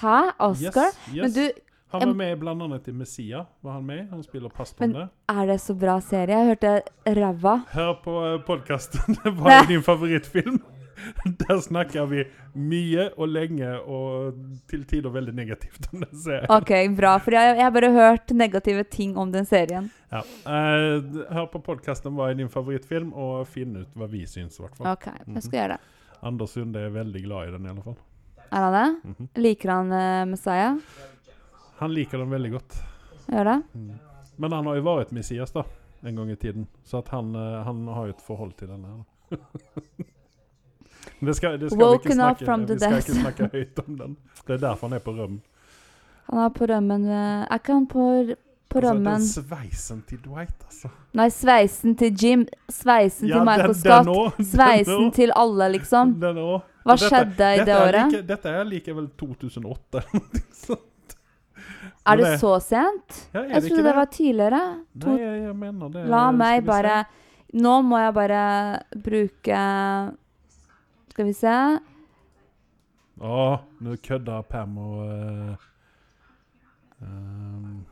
Hæ? 0.00 0.32
Oscar? 0.38 0.88
Yes, 0.92 1.14
yes. 1.14 1.22
Men 1.22 1.32
du, 1.32 1.50
han 1.92 2.08
var 2.08 2.14
med 2.14 2.38
blant 2.40 2.62
annet 2.62 2.88
i 2.88 2.92
Messia. 2.92 3.46
var 3.62 3.72
Han 3.78 3.86
med. 3.86 4.08
Han 4.10 4.22
spiller 4.22 4.48
pastoren 4.48 4.92
Men- 4.92 5.00
der. 5.00 5.08
er 5.42 5.46
det 5.46 5.60
så 5.60 5.74
bra 5.78 6.00
serie? 6.00 6.36
Jeg 6.38 6.46
hørte 6.56 6.82
ræva. 7.20 7.56
Hør 7.72 7.94
på 8.04 8.16
podkasten. 8.46 9.16
Det 9.24 9.32
var 9.38 9.66
din 9.68 9.82
favorittfilm. 9.82 10.60
Der 11.48 11.58
snakker 11.60 12.04
vi 12.06 12.24
mye 12.54 13.08
og 13.18 13.26
lenge 13.28 13.66
og 13.80 14.36
til 14.70 14.84
tider 14.86 15.10
veldig 15.10 15.32
negativt 15.34 15.88
om 15.92 16.04
den 16.04 16.18
serien. 16.20 16.46
OK, 16.52 16.70
bra. 16.96 17.16
For 17.18 17.34
jeg, 17.34 17.56
jeg 17.56 17.64
har 17.64 17.72
bare 17.74 17.90
hørt 17.92 18.30
negative 18.36 18.84
ting 18.84 19.16
om 19.18 19.32
den 19.32 19.44
serien. 19.48 19.90
Ja. 20.12 20.20
Eh, 20.46 21.02
hør 21.32 21.48
på 21.50 21.62
podkasten 21.64 22.14
hva 22.14 22.28
er 22.30 22.38
din 22.38 22.48
favorittfilm, 22.52 23.10
og 23.18 23.48
finn 23.50 23.74
ut 23.80 23.88
hva 23.98 24.06
vi 24.12 24.22
syns. 24.30 24.60
i 24.60 24.62
hvert 24.62 24.76
fall. 24.78 24.92
OK, 24.92 25.08
jeg 25.34 25.42
skal 25.48 25.58
gjøre 25.58 25.76
det. 25.78 25.80
Anders 26.22 26.52
Sunde 26.54 26.78
er 26.86 26.90
veldig 26.94 27.22
glad 27.24 27.48
i 27.48 27.52
den, 27.56 27.66
i 27.66 27.72
alle 27.72 27.82
fall. 27.82 27.96
Er 28.52 28.66
han 28.68 28.74
det? 28.76 28.86
Mhm. 29.10 29.28
Liker 29.42 29.70
han 29.72 29.92
uh, 29.96 30.24
Messiah? 30.28 30.76
Han 31.82 31.94
liker 31.94 32.22
den 32.22 32.30
veldig 32.30 32.50
godt. 32.54 32.76
Gjør 33.32 33.48
det? 33.50 33.58
Men 34.42 34.52
han 34.54 34.66
har 34.70 34.78
jo 34.78 34.82
vært 34.86 35.12
Messias 35.14 35.52
da, 35.54 35.64
en 36.06 36.18
gang 36.18 36.30
i 36.32 36.36
tiden, 36.40 36.66
så 36.86 37.02
han, 37.10 37.34
eh, 37.36 37.58
han 37.66 37.82
har 37.90 38.08
jo 38.08 38.14
et 38.16 38.22
forhold 38.26 38.54
til 38.58 38.70
den 38.72 38.84
det 41.20 41.34
skal, 41.34 41.58
det 41.60 41.70
skal 41.70 41.78
vi 41.78 41.84
Woken 41.84 42.12
ikke 42.12 42.30
up 42.30 42.38
snakke, 42.42 42.72
vi 42.72 42.78
skal 42.78 42.98
ikke 43.00 43.18
snakke 43.18 43.48
høyt 43.52 43.82
om 43.86 43.98
den. 43.98 44.16
Det 44.46 44.54
er 44.56 44.62
derfor 44.66 44.88
han 44.88 44.96
er 44.98 45.04
på 45.04 45.14
rømmen. 45.16 45.40
Han 46.30 46.38
er 46.44 46.52
på 46.56 46.66
rømmen 46.70 47.06
eh, 47.10 47.46
Er 47.48 47.58
ikke 47.60 47.76
han 47.76 47.86
på, 47.90 48.04
på 48.68 48.78
Altså, 48.80 48.90
rømmen 48.92 49.12
den 49.14 49.26
sveisen 49.30 50.02
til 50.08 50.20
Dwight, 50.24 50.58
altså. 50.68 50.90
Nei, 51.18 51.28
sveisen 51.34 51.96
til 51.98 52.14
Jim. 52.22 52.44
Sveisen 52.72 53.28
til 53.28 53.42
Michael 53.48 53.72
den, 53.72 53.80
Scott. 53.80 54.06
den 54.06 54.14
også, 54.14 54.36
den 54.42 54.50
Sveisen 54.52 54.94
også, 54.98 55.16
til 55.18 55.34
alle, 55.42 55.68
liksom. 55.78 56.14
Den. 56.22 56.40
Hva 56.82 56.96
Dette- 56.96 57.08
skjedde 57.08 57.50
i 57.54 57.58
dette 57.58 57.66
det 57.70 57.76
året? 57.80 58.06
Like, 58.12 58.22
dette 58.32 58.54
er 58.60 58.64
likevel 58.68 59.10
2008 59.20 60.02
eller 60.02 60.22
noe 60.22 60.46
sånt. 60.64 60.88
Er 62.02 62.18
det 62.18 62.24
det, 62.26 62.38
så 62.40 62.56
sent? 62.60 63.18
Ja, 63.32 63.44
Jeg 63.46 63.62
trodde 63.68 63.76
det, 63.76 63.86
det 63.86 63.94
var 63.96 64.08
tidligere. 64.10 64.62
To, 64.98 65.12
Nei, 65.12 65.20
jeg, 65.20 65.42
jeg 65.44 65.56
mener 65.56 65.92
det. 65.94 66.04
la 66.10 66.22
meg 66.34 66.64
bare. 66.66 66.96
Nå 67.52 67.74
må 67.84 67.98
jeg 68.00 68.14
bare 68.16 68.42
bruke 69.04 69.62
Skal 71.12 71.28
vi 71.28 71.34
se. 71.36 71.56
Å, 73.22 73.42
nå 73.84 73.96
kødder 74.02 74.46
Pam 74.48 74.78
og 74.82 75.02
uh, 75.04 75.66
ehm, 77.04 77.82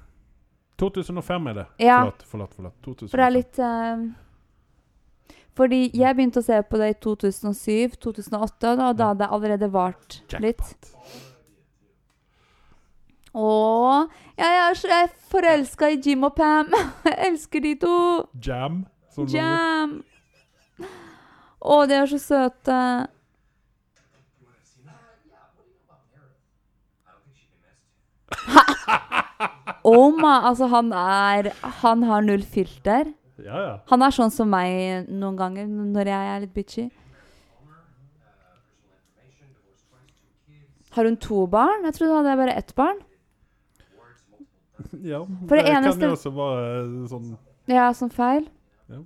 2005 0.80 1.50
er 1.52 1.58
det. 1.60 1.66
Ja. 1.84 2.00
Forlåt, 2.00 2.24
forlåt. 2.32 2.56
forlatt. 2.56 2.76
2005. 2.88 3.12
For 3.12 3.20
det 3.20 3.26
er 3.28 3.34
litt 3.36 3.60
uh, 3.62 5.36
Fordi 5.60 5.82
jeg 5.92 6.16
begynte 6.16 6.42
å 6.42 6.48
se 6.48 6.58
på 6.66 6.80
det 6.80 6.88
i 6.94 7.00
2007-2008, 7.04 8.40
og 8.40 8.96
da 8.96 9.10
hadde 9.12 9.20
det 9.22 9.30
allerede 9.36 9.70
vart 9.70 10.22
litt. 10.40 10.64
Jackpot. 10.64 11.28
Å, 13.30 14.08
jeg 14.34 14.54
er 14.58 14.74
så 14.74 15.00
forelska 15.30 15.92
i 15.94 16.00
Jim 16.02 16.24
og 16.26 16.34
Pam. 16.34 16.72
Jeg 17.06 17.16
elsker 17.28 17.62
de 17.62 17.74
to. 17.78 17.96
Jam. 18.42 18.82
Jam. 19.30 20.00
Å, 21.60 21.76
de 21.86 21.98
er 22.00 22.10
så 22.10 22.18
søte. 22.18 22.78
Oh 29.90 30.12
altså 30.22 30.66
han 30.68 30.92
er 30.92 31.50
Han 31.82 32.02
har 32.02 32.20
null 32.20 32.42
filter. 32.42 33.12
Ja, 33.40 33.60
ja. 33.64 33.76
Han 33.88 34.02
er 34.04 34.12
sånn 34.12 34.30
som 34.30 34.50
meg 34.52 35.08
noen 35.08 35.38
ganger 35.38 35.66
når 35.66 36.10
jeg 36.12 36.32
er 36.32 36.42
litt 36.42 36.52
bitchy. 36.54 36.90
Har 40.92 41.06
hun 41.06 41.16
to 41.16 41.46
barn? 41.46 41.86
Jeg 41.86 41.96
trodde 41.96 42.12
hun 42.12 42.26
hadde 42.26 42.36
bare 42.42 42.58
ett 42.58 42.74
barn. 42.76 42.98
ja. 45.12 45.20
For 45.48 45.56
det 45.56 45.64
kan 45.66 45.84
eneste- 45.84 46.08
jo 46.08 46.16
også 46.16 46.32
være 46.34 47.06
sånn 47.12 47.30
Ja, 47.70 47.90
sånn 47.94 48.12
feil. 48.14 48.48
Ja. 48.90 49.02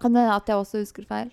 Kan 0.00 0.16
hende 0.16 0.34
at 0.34 0.48
jeg 0.50 0.56
også 0.58 0.80
husker 0.82 1.06
feil. 1.08 1.30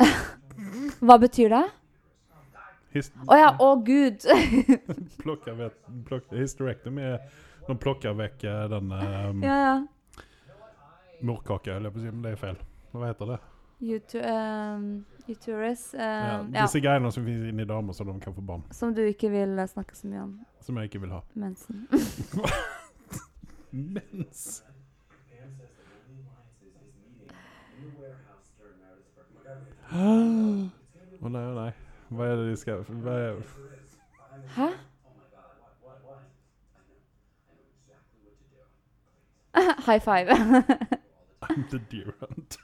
Hva 1.04 1.16
betyr 1.20 1.52
det? 1.52 1.66
Å 2.90 3.02
Å 3.30 3.36
ja, 3.38 3.50
å 3.62 3.68
gud! 3.86 4.24
plockar 5.22 5.60
er... 5.66 5.74
plock, 6.08 6.24
Hysterectomy 6.34 7.04
er 7.12 7.20
De 7.68 7.76
plockar 7.78 8.16
vekk 8.18 8.44
eh, 8.50 8.64
den 8.72 8.90
um, 8.90 9.44
ja, 9.46 9.58
ja. 9.62 10.24
morkaka, 11.22 11.76
eller 11.76 11.92
på 11.94 12.00
å 12.00 12.02
si, 12.02 12.10
men 12.10 12.24
det 12.24 12.32
er 12.34 12.40
feil. 12.40 12.58
Hva 12.90 13.12
heter 13.12 13.30
det? 13.34 13.38
YouTube... 13.80 14.24
ehm, 14.26 14.88
Uterus. 15.30 15.94
Ja, 15.94 16.42
disse 16.42 16.56
ja, 16.56 16.64
disse 16.66 16.80
greiene 16.80 17.12
som 17.12 17.24
finnes 17.24 17.48
inni 17.52 17.64
damer, 17.68 17.92
så 17.96 18.04
de 18.04 18.16
kan 18.20 18.34
få 18.34 18.40
barn. 18.40 18.64
Som 18.74 18.94
du 18.94 19.02
ikke 19.06 19.30
vil 19.30 19.58
eh, 19.58 19.68
snakke 19.70 19.96
så 19.96 20.10
mye 20.10 20.24
om. 20.26 20.34
Som 20.66 20.80
jeg 20.80 20.90
ikke 20.90 21.00
vil 21.04 21.14
ha. 21.14 21.22
Mensen. 21.34 21.86
Mens. 23.94 24.62
Å 29.90 31.28
nei, 31.28 31.42
å 31.42 31.54
nei. 31.56 31.70
Hva 32.10 32.26
er 32.26 32.38
det 32.38 32.46
de 32.50 32.56
skal 32.58 32.84
hva 33.02 33.16
er, 33.18 33.42
Hæ? 34.56 34.68
High 39.86 39.98
five. 39.98 40.28
I'm 41.42 41.64
the 41.70 41.78
deer 41.90 42.14
hunt. 42.20 42.58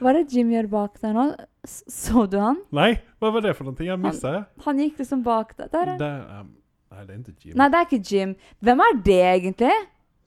Hva 0.00 0.14
er 0.14 0.22
det 0.22 0.32
Jim 0.32 0.48
gjør 0.54 0.68
bak 0.72 0.96
der 1.02 1.12
nå? 1.12 1.26
Så 1.68 2.24
du 2.32 2.38
han? 2.40 2.58
Nei, 2.72 2.94
hva 3.20 3.30
var 3.34 3.44
det 3.44 3.52
for 3.58 3.68
noe? 3.68 3.76
Jeg 3.84 4.00
mista 4.00 4.32
det. 4.32 4.42
Han 4.64 4.80
gikk 4.80 5.00
liksom 5.02 5.22
bak 5.26 5.52
der. 5.58 5.68
der. 5.74 5.90
Det 6.00 6.08
er, 6.08 6.40
um, 6.40 6.52
nei, 6.94 7.02
det 7.04 7.14
er 7.14 7.18
ikke 7.20 7.48
Jim. 7.50 7.56
Nei, 7.60 7.66
det 7.68 7.80
er 7.80 7.88
ikke 7.88 8.00
Jim. 8.08 8.36
Hvem 8.64 8.84
er 8.86 9.00
det 9.10 9.18
egentlig? 9.28 9.74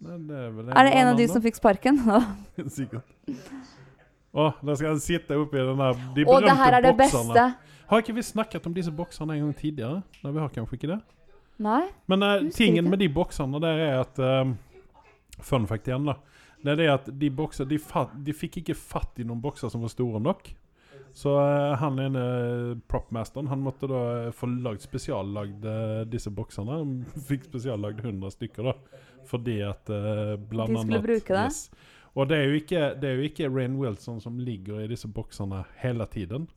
Nei, 0.04 0.18
det 0.30 0.42
er, 0.44 0.52
vel 0.54 0.70
Er 0.70 0.88
det 0.90 0.92
en 1.00 1.10
av 1.14 1.18
de 1.18 1.28
som 1.32 1.44
fikk 1.44 1.58
sparken? 1.58 1.98
Sikkert. 2.78 3.16
Å, 4.34 4.50
da 4.62 4.76
skal 4.78 4.94
han 4.94 5.02
sitte 5.02 5.38
oppi 5.38 5.62
den 5.62 5.82
der 5.82 5.98
De 5.98 6.22
det 6.22 6.28
berømte 6.30 6.58
her 6.58 6.78
er 6.78 6.86
det 6.86 6.94
bokserne. 6.98 7.34
beste. 7.34 7.80
Har 7.90 8.02
ikke 8.02 8.16
vi 8.18 8.26
snakket 8.26 8.70
om 8.70 8.74
disse 8.78 8.94
bokserne 8.94 9.36
en 9.38 9.48
gang 9.48 9.58
tidligere? 9.58 10.04
Nei, 10.22 10.32
vi 10.34 10.42
har 10.42 10.54
kanskje 10.54 10.78
ikke 10.80 10.92
det. 10.94 11.00
Nei? 11.62 11.82
Men 12.10 12.26
uh, 12.26 12.36
tingen 12.54 12.84
ikke. 12.86 12.94
med 12.94 13.02
de 13.04 13.10
bokserne 13.14 13.62
der 13.62 13.82
er 13.88 14.00
at 14.04 14.22
um, 14.22 14.56
Fun 15.44 15.66
fact 15.68 15.90
igjen, 15.90 16.06
da. 16.06 16.14
Det 16.64 16.74
er 16.74 16.80
det 16.80 16.90
at 16.92 17.08
de 17.20 17.30
bokser 17.34 17.68
de, 17.68 17.80
fat, 17.82 18.12
de 18.26 18.36
fikk 18.36 18.62
ikke 18.62 18.76
fatt 18.78 19.20
i 19.20 19.26
noen 19.28 19.42
bokser 19.44 19.72
som 19.72 19.84
var 19.84 19.92
store 19.92 20.22
nok. 20.24 20.54
Så 21.14 21.36
uh, 21.38 21.76
han 21.78 22.00
ene 22.02 22.22
propmasteren 22.90 23.52
Han 23.52 23.62
måtte 23.62 23.86
da 23.86 24.00
eh, 24.24 24.30
få 24.34 24.48
lagd 24.50 24.82
spesiallagd 24.82 25.68
eh, 25.70 26.00
disse 26.10 26.32
boksene. 26.34 26.80
Han 26.80 26.96
fikk 27.28 27.46
spesiallagd 27.52 28.02
100 28.02 28.34
stykker, 28.34 28.72
da. 28.72 29.04
Fordi 29.30 29.60
at 29.68 29.92
uh, 29.94 30.34
blant 30.40 30.74
De 30.74 30.80
skulle 30.80 30.98
annet 30.98 31.06
bruke 31.06 31.36
det? 31.36 31.44
Yes. 31.52 31.92
Og 32.14 32.30
det 32.30 32.38
er 32.38 32.50
jo 32.50 32.58
ikke, 32.58 32.82
det 33.02 33.10
er 33.10 33.20
jo 33.20 33.28
ikke 33.30 33.50
Rain 33.50 33.78
Wilson 33.78 34.20
som 34.22 34.40
ligger 34.42 34.84
i 34.84 34.90
disse 34.90 35.10
boksene 35.10 35.64
hele 35.82 36.06
tiden. 36.10 36.48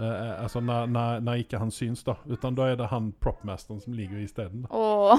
Eh, 0.00 0.06
eh, 0.06 0.42
altså 0.42 0.60
når, 0.60 0.86
når, 0.86 1.20
når 1.20 1.32
ikke 1.32 1.58
han 1.58 1.70
syns, 1.70 2.04
da. 2.04 2.14
Utan 2.26 2.56
da 2.56 2.70
er 2.70 2.78
det 2.80 2.88
han 2.88 3.12
propmasteren 3.20 3.80
som 3.80 3.92
ligger 3.92 4.22
isteden. 4.22 4.64
Å, 4.70 5.16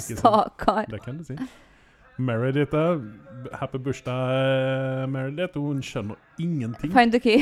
stakkar. 0.00 0.88
Det 0.90 1.02
kan 1.04 1.20
du 1.20 1.28
si. 1.28 1.38
Meredith 2.18 2.74
er 2.74 3.00
Happy 3.52 3.78
bursdag, 3.78 4.14
eh, 4.14 5.08
Meredith. 5.10 5.58
Hun 5.58 5.82
skjønner 5.82 6.16
ingenting. 6.40 6.92
Find 6.92 7.12
the 7.12 7.20
key. 7.20 7.40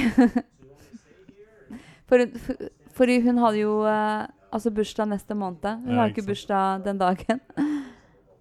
For, 2.09 2.19
for, 2.45 2.55
fordi 2.97 3.21
hun 3.25 3.39
hadde 3.39 3.61
jo 3.63 3.77
uh, 3.87 4.27
altså 4.53 4.71
bursdag 4.71 5.07
neste 5.09 5.35
måned. 5.35 5.65
Hun 5.85 5.95
Ja, 5.95 6.01
har 6.01 6.11
ikke 6.13 6.27
bursdag 6.27 6.83
den 6.85 6.99
dagen. 7.01 7.41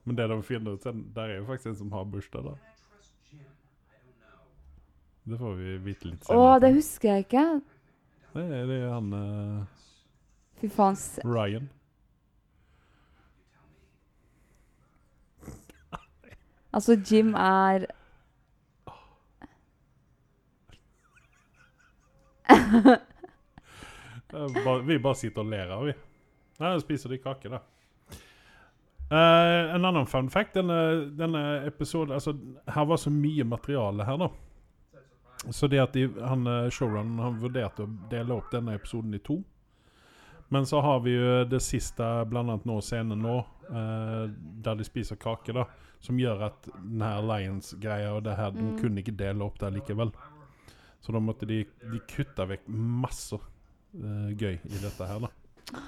Men 0.05 0.17
det 0.17 0.29
de 0.29 0.43
finner 0.43 0.71
ut, 0.73 0.83
der 1.15 1.21
er 1.21 1.37
jo 1.37 1.45
faktisk 1.45 1.67
en 1.67 1.75
som 1.75 1.91
har 1.91 2.03
bursdag, 2.03 2.43
da. 2.43 2.55
Det 5.29 5.37
får 5.39 5.53
vi 5.55 5.77
vite 5.85 6.09
litt 6.09 6.25
senere. 6.25 6.55
Å, 6.55 6.59
det 6.59 6.73
husker 6.73 7.13
jeg 7.13 7.27
ikke. 7.27 7.45
Det 8.33 8.47
det 8.71 8.79
er 8.81 8.89
han 8.89 9.13
uh, 9.13 9.61
Fy 10.61 10.67
faen. 10.71 10.97
Ryan. 11.23 11.69
Altså, 16.71 16.95
Jim 17.05 17.35
er 17.35 17.87
Eh, 24.33 24.79
Vi 24.85 24.99
bare 24.99 25.15
sitter 25.15 25.43
og 25.43 25.49
ler 25.51 25.71
av, 25.75 25.85
vi. 25.85 25.93
Nei, 26.61 26.75
spiser 26.79 27.11
de 27.11 27.17
kake, 27.19 27.49
da. 27.51 27.59
Uh, 29.11 29.75
en 29.75 29.83
annen 29.83 30.07
fun 30.07 30.29
fact. 30.31 30.53
Denne, 30.55 30.77
denne 31.19 31.41
episoden 31.67 32.15
altså, 32.15 32.31
Her 32.71 32.85
var 32.87 32.99
så 33.01 33.11
mye 33.11 33.43
materiale 33.43 34.05
her, 34.07 34.21
da. 34.21 34.29
Så 35.51 35.67
det 35.67 35.81
at 35.83 35.97
de, 35.97 36.05
han, 36.21 36.45
eh, 36.47 36.69
showrunneren 36.69 37.19
han 37.19 37.39
vurderte 37.41 37.83
å 37.83 37.93
dele 38.11 38.35
opp 38.37 38.51
denne 38.53 38.75
episoden 38.77 39.15
i 39.17 39.19
to. 39.25 39.39
Men 40.51 40.65
så 40.67 40.81
har 40.83 40.99
vi 41.05 41.13
jo 41.15 41.43
det 41.47 41.61
siste, 41.63 42.03
blant 42.29 42.49
annet 42.51 42.65
nå 42.67 42.79
scenen 42.83 43.21
nå, 43.23 43.37
eh, 43.71 44.25
der 44.65 44.75
de 44.75 44.83
spiser 44.83 45.15
kake, 45.15 45.53
da. 45.55 45.63
Som 46.03 46.17
gjør 46.19 46.41
at 46.49 46.67
den 46.75 47.01
her 47.05 47.21
Lions-greia 47.23 48.09
og 48.17 48.23
det 48.25 48.35
her, 48.35 48.51
de 48.51 48.59
Mm. 48.61 48.77
kunne 48.81 48.99
ikke 49.03 49.15
dele 49.15 49.45
opp 49.45 49.57
det 49.59 49.69
likevel. 49.73 50.11
Så 51.01 51.13
da 51.13 51.19
måtte 51.19 51.47
de, 51.47 51.63
de 51.91 51.99
kutte 52.09 52.45
vekk 52.49 52.67
masse 52.67 53.33
eh, 53.95 54.31
gøy 54.35 54.59
i 54.65 54.81
dette 54.81 55.07
her, 55.07 55.19
da. 55.19 55.81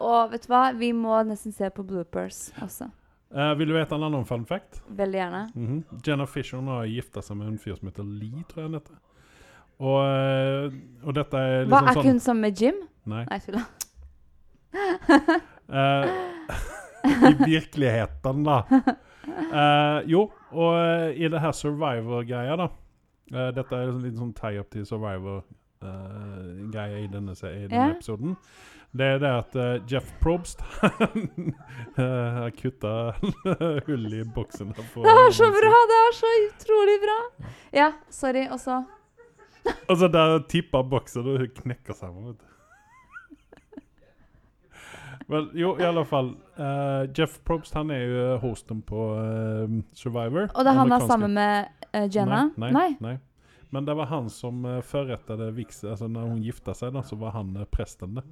Og 0.00 0.30
vet 0.30 0.42
du 0.46 0.48
hva? 0.52 0.72
Vi 0.78 0.92
må 0.92 1.16
nesten 1.26 1.52
se 1.52 1.68
på 1.70 1.82
bloopers 1.86 2.50
også. 2.62 2.90
Eh, 3.34 3.54
vil 3.54 3.68
du 3.68 3.74
vite 3.74 3.94
en 3.94 4.02
annen 4.06 4.24
fun 4.26 4.44
fact? 4.44 4.82
Veldig 4.90 5.18
gjerne. 5.20 5.42
Mhm. 5.54 5.84
Jenna 6.06 6.26
Fisher 6.26 6.60
har 6.66 6.84
gifta 6.86 7.22
seg 7.22 7.36
med 7.36 7.48
en 7.48 7.58
fyr 7.58 7.76
som 7.78 7.88
heter 7.88 8.04
Lee, 8.04 8.44
tror 8.48 8.62
jeg 8.64 8.70
han 8.70 8.80
heter. 8.80 8.96
Og, 9.80 9.98
eh, 10.04 11.06
og 11.06 11.14
dette 11.14 11.34
er 11.38 11.64
Hva 11.64 11.80
liksom 11.80 11.88
Er 11.88 11.94
sånn 11.94 12.02
ikke 12.04 12.10
hun 12.10 12.20
sammen 12.20 12.40
med 12.42 12.60
Jim? 12.60 12.80
Nei. 13.06 13.24
Nei, 13.30 13.38
I 17.30 17.32
virkeligheten, 17.44 18.44
da. 18.44 18.64
Eh, 19.30 20.00
jo, 20.10 20.24
og 20.50 20.74
eh, 20.78 21.20
i 21.20 21.28
det 21.30 21.40
her 21.42 21.52
Survivor-greia, 21.54 22.56
da 22.58 22.66
eh, 23.34 23.50
Dette 23.56 23.74
er 23.76 23.88
en 23.90 24.02
liten 24.02 24.20
sånn 24.24 24.34
tie-up 24.36 24.68
til 24.74 24.84
Survivor-greia 24.88 26.96
i 27.04 27.08
denne, 27.10 27.32
i 27.34 27.36
denne 27.66 27.76
yeah. 27.76 27.90
episoden. 27.94 28.30
Det 28.90 29.06
er 29.06 29.18
det 29.22 29.30
at 29.30 29.52
uh, 29.54 29.78
Jeff 29.86 30.08
Probst 30.18 30.58
han 30.82 31.54
uh, 31.94 32.40
har 32.40 32.50
kutta 32.58 33.14
hull 33.86 34.06
i 34.18 34.24
boksen. 34.34 34.68
Det 34.74 35.12
er 35.12 35.30
så 35.36 35.46
bra! 35.54 35.70
Det 35.92 35.98
er 36.00 36.12
så 36.18 36.28
utrolig 36.48 36.96
bra! 37.04 37.18
Ja, 37.76 37.88
sorry. 38.10 38.44
Og 38.50 38.58
så 38.60 38.74
Og 39.86 39.96
så 40.00 40.06
der 40.10 40.38
tippa 40.50 40.82
boksen, 40.82 41.22
og 41.22 41.38
hun 41.38 41.50
knekker 41.62 41.94
sammen. 41.94 42.26
vet 42.32 42.40
du. 42.40 42.44
Vel, 45.30 45.48
jo, 45.54 45.72
i 45.78 45.86
alle 45.86 46.04
fall. 46.08 46.32
eh, 46.58 47.08
Jeff 47.16 47.38
Probst 47.46 47.74
han 47.78 47.92
er 47.94 48.02
jo 48.02 48.28
hosten 48.42 48.82
på 48.86 49.04
eh, 49.20 49.76
Survivor. 49.94 50.50
Og 50.50 50.64
det 50.66 50.72
er 50.72 50.78
han 50.80 50.94
er 50.96 51.06
sammen 51.06 51.36
med 51.38 51.68
eh, 51.92 52.08
Jenna? 52.10 52.48
Nei, 52.58 52.72
nei, 52.74 52.88
nei. 53.00 53.16
Men 53.70 53.86
det 53.86 53.94
var 53.94 54.08
han 54.10 54.26
som 54.34 54.64
uh, 54.66 54.80
forrettet 54.82 55.42
vigsel. 55.54 55.92
Altså 55.92 56.08
når 56.10 56.32
hun 56.32 56.40
gifta 56.42 56.74
seg, 56.74 56.90
da, 56.96 57.04
så 57.06 57.14
var 57.20 57.36
han 57.36 57.52
uh, 57.54 57.66
presten 57.70 58.16
det. 58.18 58.24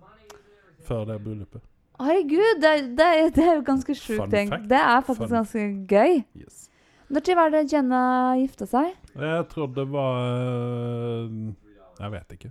Før 0.83 1.05
det 1.07 1.21
bryllupet. 1.23 1.62
Herregud, 1.99 2.59
det, 2.62 2.73
det, 2.99 3.07
det 3.37 3.45
er 3.45 3.57
jo 3.59 3.62
ganske 3.67 3.95
Fun 3.95 4.00
sjukt. 4.02 4.31
tenk. 4.35 4.50
fact. 4.55 4.67
Det 4.71 4.78
er 4.78 5.00
faktisk 5.07 5.28
Fun. 5.28 5.37
ganske 5.37 5.64
gøy. 5.90 6.21
Yes. 6.38 6.64
Når 7.09 7.35
var 7.38 7.51
det 7.55 7.72
Jenna 7.72 8.01
gifta 8.37 8.66
seg? 8.68 8.90
Jeg 9.16 9.44
tror 9.49 9.70
det 9.72 9.87
var 9.88 10.18
eh, 10.29 11.55
Jeg 11.99 12.12
vet 12.12 12.35
ikke. 12.37 12.51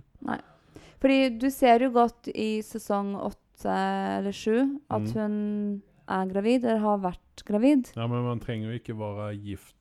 Fordi 1.00 1.38
du 1.38 1.48
ser 1.54 1.84
jo 1.86 1.90
godt 1.94 2.28
i 2.34 2.60
sesong 2.62 3.14
åtte 3.16 3.74
eller 4.18 4.32
sju 4.32 4.54
at 4.90 5.02
Mm. 5.02 5.12
hun 5.14 5.82
er 6.08 6.26
gravid, 6.30 6.64
eller 6.64 6.78
har 6.78 6.98
vært 6.98 7.42
gravid. 7.44 7.90
Ja, 7.96 8.06
Men 8.06 8.22
man 8.24 8.40
trenger 8.40 8.70
jo 8.72 8.78
ikke 8.78 8.96
være 8.98 9.32
gift 9.42 9.74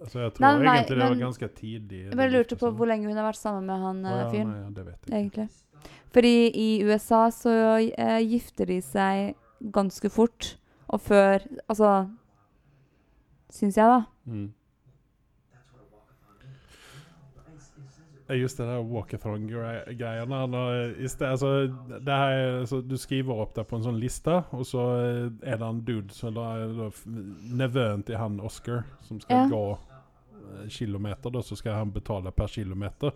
Altså 0.00 0.18
Jeg 0.20 0.32
tror 0.34 0.40
Nei, 0.40 0.64
nei, 0.64 0.72
egentlig 0.78 0.96
det 0.98 1.04
var 1.08 1.14
ganske 1.20 1.48
tidlig. 1.54 1.98
Jeg 2.08 2.16
bare 2.16 2.30
lurte 2.32 2.56
på 2.58 2.70
hvor 2.74 2.86
lenge 2.90 3.06
hun 3.06 3.16
har 3.16 3.26
vært 3.28 3.38
sammen 3.38 3.66
med 3.68 3.78
han 3.78 4.04
eh, 4.04 4.10
ja, 4.18 4.30
fyren. 4.32 4.48
Nei, 4.50 4.58
ja, 4.64 4.70
det 4.74 4.84
vet 4.86 5.06
jeg 5.06 5.20
egentlig. 5.22 5.48
Fordi 6.14 6.32
i 6.54 6.68
USA 6.86 7.20
så 7.30 7.52
uh, 7.78 8.18
gifter 8.24 8.66
de 8.66 8.80
seg 8.82 9.34
ganske 9.74 10.10
fort. 10.10 10.56
Og 10.88 11.00
før 11.00 11.44
Altså 11.68 11.92
Syns 13.54 13.76
jeg, 13.78 13.86
da. 13.86 14.00
Mm. 14.26 14.48
That's 15.54 15.70
what 15.70 15.82
a 15.82 15.86
walkathon 15.94 16.42
is. 16.50 16.58
It, 16.98 17.54
it 17.54 17.60
says 17.62 17.98
it 18.00 18.10
Ja, 18.10 18.13
Just 18.28 18.56
det 18.56 18.64
der 18.66 18.78
i 18.80 18.84
Altså, 21.28 21.68
altså, 22.08 22.80
du 22.80 22.96
skriver 22.96 23.40
opp 23.42 23.54
det 23.54 23.66
på 23.68 23.76
en 23.76 23.84
sånn 23.84 24.00
liste, 24.00 24.38
og 24.56 24.64
så 24.64 24.80
er 25.42 25.58
det 25.60 25.66
en 25.68 25.82
dude 25.84 26.14
som 26.16 26.36
er 26.40 26.72
nevøen 27.52 28.02
til 28.08 28.16
han 28.16 28.40
Oscar, 28.40 28.84
som 29.04 29.20
skal 29.20 29.36
Ja. 29.44 29.48
gå 29.52 29.64
eh, 29.74 30.68
kilometer, 30.68 31.30
da, 31.30 31.42
så 31.42 31.56
skal 31.56 31.72
han 31.74 31.92
betale 31.92 32.32
per 32.32 32.46
kilometer. 32.48 33.12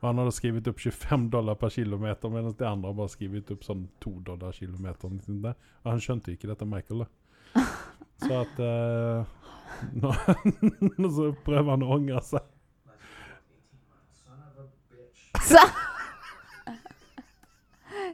Og 0.00 0.08
han 0.10 0.18
hadde 0.18 0.32
skrevet 0.36 0.68
opp 0.68 0.78
25 0.78 1.30
dollar 1.32 1.54
per 1.54 1.70
kilometer, 1.70 2.28
mens 2.28 2.54
de 2.58 2.66
andre 2.68 2.94
bare 2.94 3.08
skrevet 3.08 3.50
opp 3.50 3.64
sånn 3.64 3.88
2 4.04 4.20
dollar 4.26 4.52
kilometer. 4.52 5.08
Liksom. 5.08 5.44
Og 5.46 5.90
han 5.90 6.00
skjønte 6.00 6.30
ikke 6.34 6.50
dette, 6.50 6.64
Michael. 6.68 6.98
da. 6.98 7.06
Så 8.24 8.40
at 8.40 8.58
eh, 8.60 9.24
nå, 10.02 11.08
Så 11.10 11.32
prøver 11.44 11.70
han 11.70 11.82
å 11.82 11.94
angre 11.96 12.20
seg. 12.22 12.42
Son 14.24 14.38
of 14.44 14.58
a 14.60 14.66
bitch. 14.92 15.32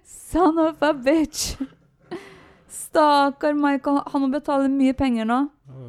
Så 0.07 0.50
Son 0.61 0.69
of 0.69 0.83
a 0.83 0.93
bitch. 0.95 1.57
Stakkar 2.69 3.55
Michael. 3.55 4.01
Han 4.07 4.21
må 4.21 4.29
betale 4.29 4.69
mye 4.69 4.93
penger 4.93 5.25
nå. 5.25 5.39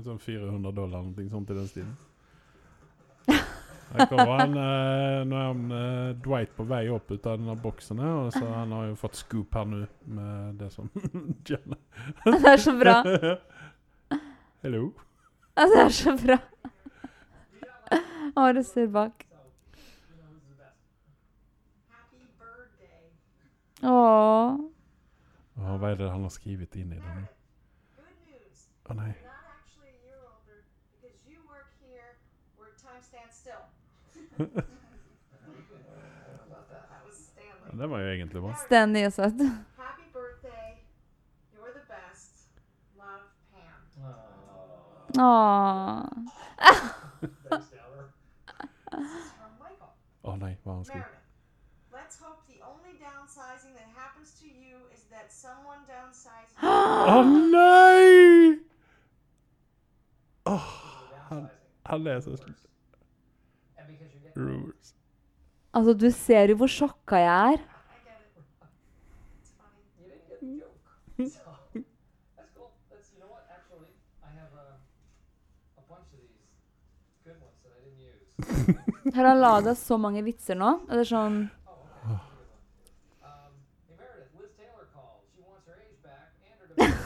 Sånn 0.05 0.19
400 0.21 0.71
dollar 0.71 1.01
eller 1.01 1.12
noe 1.12 1.29
sånt 1.31 1.49
i 1.51 1.57
den 1.57 1.67
stilen. 1.67 1.97
Her 3.91 4.07
kommer 4.07 4.38
han, 4.39 4.53
eh, 4.55 5.17
nå 5.27 5.36
er 5.36 5.47
han 5.49 5.73
eh, 5.75 6.13
Dwight 6.23 6.53
på 6.55 6.63
vei 6.63 6.86
opp 6.95 7.12
ut 7.12 7.25
av 7.27 7.36
denne 7.41 7.57
boksen 7.60 7.99
her, 7.99 8.13
og 8.21 8.29
så 8.31 8.45
han 8.47 8.71
har 8.71 8.86
jo 8.88 8.93
fått 9.01 9.19
scoop 9.19 9.57
her 9.60 9.67
nå 9.67 9.81
med 10.07 10.62
det 10.62 10.69
som 10.71 10.88
Det 11.49 12.53
er 12.53 12.62
så 12.63 12.71
bra. 12.79 12.95
Hello. 14.63 14.86
Det 15.60 15.81
er 15.84 15.91
så 15.97 16.15
bra. 16.23 16.39
Det 18.55 18.65
ser 18.69 18.88
bak. 18.88 19.27
Happy 21.91 22.23
birthday. 22.39 23.12
Åh. 23.84 24.58
Å, 25.58 25.78
hva 25.78 25.89
er 25.91 25.96
det 25.98 26.10
han 26.12 26.22
har 26.26 26.34
skrevet 26.34 26.76
inn 26.78 26.91
i 26.94 27.00
den? 27.02 27.24
Å 28.91 28.94
nei. 28.98 29.12
You're 29.13 29.26
not 29.26 29.46
actually 29.56 29.89
a 29.89 29.98
year 30.06 30.20
older 30.22 30.60
because 31.00 31.17
you 31.26 31.38
work 31.48 31.70
here 31.82 32.17
where 32.58 32.74
time 32.78 33.02
stands 33.02 33.36
still. 33.41 33.63
that 34.38 34.65
was 37.06 37.17
Stanley. 37.32 37.78
Det 37.80 37.88
var 37.89 38.00
jo 38.00 38.08
egentlig 38.13 38.41
bra. 38.41 38.54
Stanley 38.65 39.02
er 39.02 39.10
søt. 39.10 39.41
Happy 39.78 40.06
birthday. 40.13 40.67
You're 41.56 41.74
the 41.74 41.86
best. 41.89 42.34
Love, 42.98 43.26
Pam. 43.54 43.80
Åh. 45.17 46.06
Å 50.22 50.36
nei, 50.38 50.54
hva 50.62 50.70
har 50.70 50.78
han 50.78 50.86
skrevet? 50.86 51.08
Meredith. 51.08 51.17
Let's 51.91 52.17
hope 52.22 52.46
the 52.48 52.60
only 52.62 52.94
downsizing 53.32 53.74
that 53.74 53.88
happens 53.96 54.32
to 54.39 54.46
you 54.46 54.78
is 54.94 55.04
that 55.12 55.32
someone 55.32 55.80
downsizes. 55.88 56.56
Å 56.62 57.24
nei! 57.52 58.60
Åh, 60.46 60.67
han, 61.30 61.50
han 61.86 62.04
leser 62.04 62.36
så 62.36 62.46
because 63.88 64.12
rumors. 64.36 64.94
Altså, 65.74 65.94
du 65.94 66.12
ser 66.12 66.50
jo 66.52 66.56
hvor 66.60 66.67
sjokka 66.72 67.20
jeg 67.22 67.54
er. 67.54 67.62
I 67.62 68.00
get 68.04 68.20
it. 68.20 68.44
It's 69.39 69.52
funny. 69.56 69.80
You 70.00 70.08
didn't 70.12 70.28
get 70.28 70.39
the 70.41 70.48
joke. 70.60 70.80
So, 71.32 71.56
that's 72.36 72.52
cool. 72.56 72.72
That's, 72.89 73.08
you 73.13 73.20
know 73.22 73.32
what? 73.32 73.48
Actually, 73.48 73.91
I 74.24 74.30
have 74.36 74.52
a, 74.60 74.67
a 75.80 75.84
bunch 75.88 76.08
of 76.12 76.20
these 76.20 76.44
good 77.24 77.39
ones 77.39 77.60
that 77.63 77.72
I 77.78 77.82
didn't 77.86 78.02
use. 78.04 79.15
Har 79.15 79.26
han 79.26 79.39
laga 79.39 79.76
så 79.76 79.98
mange 79.98 80.24
vitser 80.24 80.56
nå? 80.60 80.74
Eller 80.91 81.08
sånn 81.08 81.46
Oh, 81.67 81.80
okay. 81.88 82.12
That's 82.12 82.28
a 82.28 82.36
good 82.36 82.50
one. 82.52 82.67
Um, 83.24 83.52
hey, 83.88 83.96
Meredith, 84.02 84.32
Liz 84.39 84.52
Taylor 84.60 84.88
called. 84.96 85.24
She 85.32 85.39
wants 85.48 85.67
her 85.67 85.78
age 85.80 86.00
back 86.04 86.36
and 86.44 86.56
her 86.60 86.67
divorce. 86.67 87.01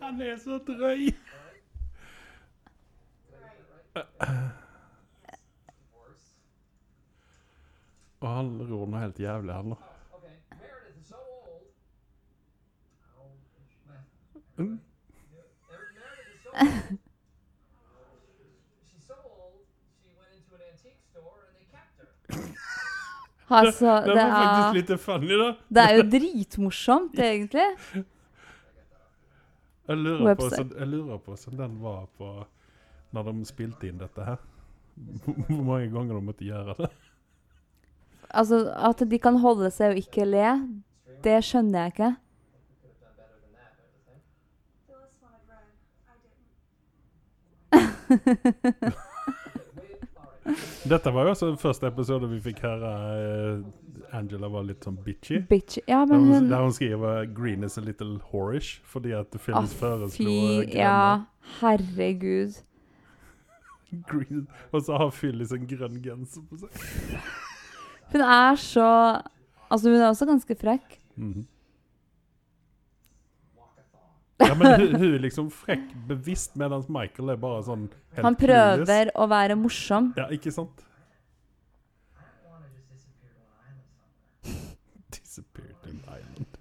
Han 0.00 0.20
er 0.20 0.36
så 0.36 0.58
drøy! 0.66 1.14
Og 8.20 8.36
han 8.36 8.48
ror 8.70 8.86
noe 8.90 9.00
helt 9.00 9.20
jævlig, 9.20 9.54
han 9.54 9.70
da. 9.70 9.76
Mm. 14.56 14.80
Meredith 15.30 16.34
is 16.34 16.42
so 16.42 16.50
old. 16.58 16.98
She's 18.90 19.06
so 19.06 19.14
old, 19.14 19.62
she 20.02 20.10
went 20.18 20.32
into 20.36 20.50
an 20.58 20.62
antique 20.72 21.00
store 21.14 21.46
and 21.46 21.54
they 21.56 21.66
kept 21.70 21.94
her. 22.02 22.10
Altså, 23.50 23.96
Det 24.06 24.14
det 24.14 24.14
var 24.14 24.30
faktisk 24.30 24.68
er, 24.68 24.74
litt 24.78 25.00
funny, 25.00 25.34
da. 25.38 25.48
det 25.68 25.82
er 25.82 25.96
jo 25.96 26.02
dritmorsomt, 26.14 27.18
egentlig. 27.18 27.66
Jeg 29.90 29.96
lurer, 29.98 30.34
på, 30.38 30.48
så, 30.52 30.64
jeg 30.78 30.86
lurer 30.86 31.18
på 31.18 31.34
hvordan 31.34 31.58
den 31.58 31.82
var 31.82 32.06
på 32.18 32.46
når 33.10 33.22
de 33.26 33.44
spilte 33.48 33.88
inn 33.88 33.98
dette 33.98 34.22
her. 34.22 34.38
Hvor 35.24 35.62
mange 35.66 35.90
ganger 35.90 36.14
de 36.14 36.22
måtte 36.28 36.44
gjøre 36.46 36.74
det. 36.78 36.90
Altså, 38.30 38.62
at 38.70 39.02
de 39.10 39.18
kan 39.18 39.36
holde 39.42 39.70
seg 39.74 39.96
og 39.96 39.98
ikke 39.98 40.24
le, 40.28 40.50
det 41.24 41.40
skjønner 41.44 41.78
jeg 41.80 41.92
ikke. 41.96 42.14
Dette 50.88 51.12
var 51.14 51.24
jo 51.28 51.30
også 51.34 51.46
den 51.50 51.58
første 51.60 51.86
episode 51.86 52.28
vi 52.30 52.40
fikk 52.40 52.60
høre 52.64 52.90
eh, 53.16 54.16
Angela 54.16 54.48
var 54.50 54.64
litt 54.66 54.84
sånn 54.84 54.96
bitchy. 55.04 55.42
bitchy. 55.48 55.82
Ja, 55.88 56.04
Der 56.04 56.18
men 56.18 56.26
hun, 56.32 56.48
der 56.50 56.62
hun 56.64 56.72
skriver 56.72 57.26
'Green 57.34 57.64
is 57.64 57.78
a 57.78 57.80
little 57.84 58.18
whorish' 58.32 58.80
fordi 58.84 59.12
at 59.12 59.34
Å, 59.34 59.38
Phyllis 59.38 59.74
foreslo 59.74 60.24
grønne. 60.24 60.74
Ja, 60.74 61.24
herregud. 61.60 62.58
Green, 64.06 64.46
og 64.72 64.82
så 64.86 64.96
har 64.98 65.10
Phyllis 65.10 65.52
en 65.52 65.66
grønn 65.66 66.00
genser 66.02 66.42
på 66.48 66.58
seg. 66.62 67.20
Hun 68.12 68.20
er 68.22 68.54
så 68.56 68.88
Altså, 69.70 69.86
hun 69.90 70.00
er 70.00 70.08
også 70.08 70.26
ganske 70.26 70.54
frekk. 70.58 70.96
Mhm. 71.16 71.46
Ja, 74.50 74.54
men 74.58 74.80
hun, 74.80 74.94
hun 74.98 75.12
er 75.14 75.20
liksom 75.22 75.50
frekk 75.54 75.92
bevisst, 76.08 76.56
mens 76.58 76.88
Michael 76.90 77.30
er 77.36 77.38
bare 77.38 77.60
sånn 77.62 77.84
helt 78.16 78.24
Han 78.26 78.36
prøver 78.38 78.80
prøver 78.82 79.10
å 79.14 79.26
være 79.30 79.56
morsom. 79.58 80.08
Ja, 80.18 80.26
ikke 80.34 80.50
sant? 80.54 80.82
Disappeared 85.14 85.76
to 85.84 85.92
an 85.92 86.02
island. 86.16 86.58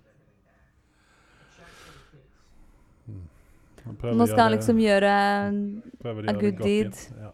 Prøver 4.00 4.16
Nå 4.20 4.28
skal 4.30 4.44
han 4.46 4.54
liksom 4.54 4.78
gjøre 4.84 5.10
a 5.10 6.34
good 6.38 6.62
deed. 6.62 6.94
Ja. 7.18 7.34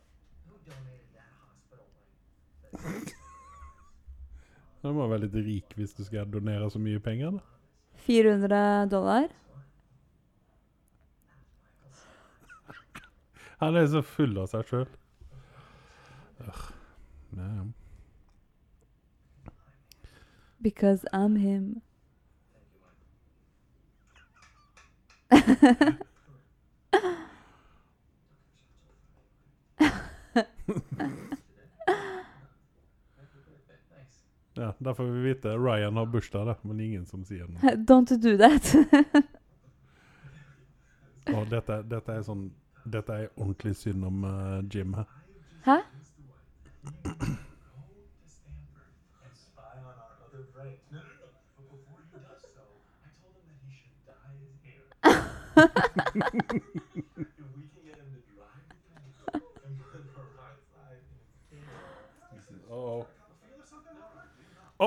Du 4.85 4.91
må 4.93 5.07
være 5.09 5.23
litt 5.23 5.35
rik 5.41 5.71
hvis 5.79 5.95
du 5.97 6.03
skal 6.05 6.27
donere 6.29 6.67
så 6.69 6.77
mye 6.77 6.99
penger. 7.01 7.39
da. 7.39 7.39
400 8.05 8.85
dollar. 8.91 9.31
Han 13.57 13.75
er 13.75 13.87
så 13.87 14.01
full 14.03 14.37
av 14.37 14.47
seg 14.51 14.67
sjøl. 14.69 14.87
Because 20.61 21.05
I'm 21.13 21.35
him. 21.37 21.81
Ja, 34.57 34.73
der 34.79 34.93
får 34.93 35.03
vi 35.03 35.21
vite 35.21 35.57
Ryan 35.57 35.97
har 35.97 36.05
bursdag, 36.05 36.45
da, 36.45 36.55
men 36.61 36.79
ingen 36.79 37.05
som 37.05 37.25
sier 37.27 37.47
noe. 37.47 37.73
Don't 37.75 38.15
do 38.23 38.37
that. 38.39 38.69
Og 41.35 41.49
dette, 41.51 41.81
dette 41.91 42.13
er 42.15 42.21
sånn 42.23 42.45
Dette 42.93 43.13
er 43.13 43.27
ordentlig 43.37 43.75
synd 43.75 44.05
om 44.05 44.23
uh, 44.23 44.75
Jim. 44.75 44.95
Hæ? 45.65 45.77
and 49.23 49.37
spy 49.37 49.61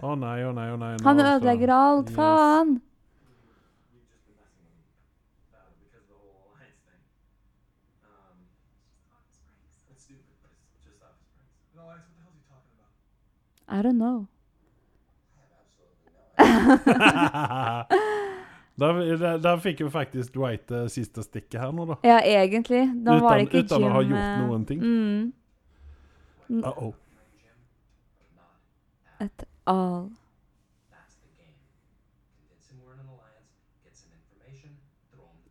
Å 0.00 0.14
nei, 0.16 0.38
å 0.48 0.52
nei, 0.56 0.68
å 0.72 0.76
nei. 0.80 0.94
nå, 0.96 1.04
Han 1.04 1.20
ødelegger 1.20 1.72
alt. 1.76 2.10
Faen. 2.16 2.76
Uh? 2.76 2.86
I 13.68 13.82
don't 13.82 13.98
know. 13.98 14.26
der, 18.76 19.16
der, 19.18 19.38
der 19.38 19.56
fikk 19.62 19.80
jo 19.84 19.90
faktisk 19.92 20.32
Dwight 20.34 20.64
det 20.68 20.86
siste 20.90 21.22
stikket 21.22 21.60
her 21.60 21.72
nå, 21.76 21.84
da. 21.92 21.96
Ja, 22.06 22.18
egentlig. 22.24 22.86
Nå 22.94 23.18
var 23.22 23.38
det 23.38 23.46
Uten- 23.50 23.60
Jim 23.60 23.64
uten 23.68 23.84
å 23.84 23.92
ha 23.94 24.02
gjort 24.02 24.24
eh, 24.24 24.40
noen 24.46 24.64
ting. 24.66 24.80
Mm, 24.80 25.32
Uh-oh. 26.66 26.94
at 29.20 29.44
all. 29.64 30.10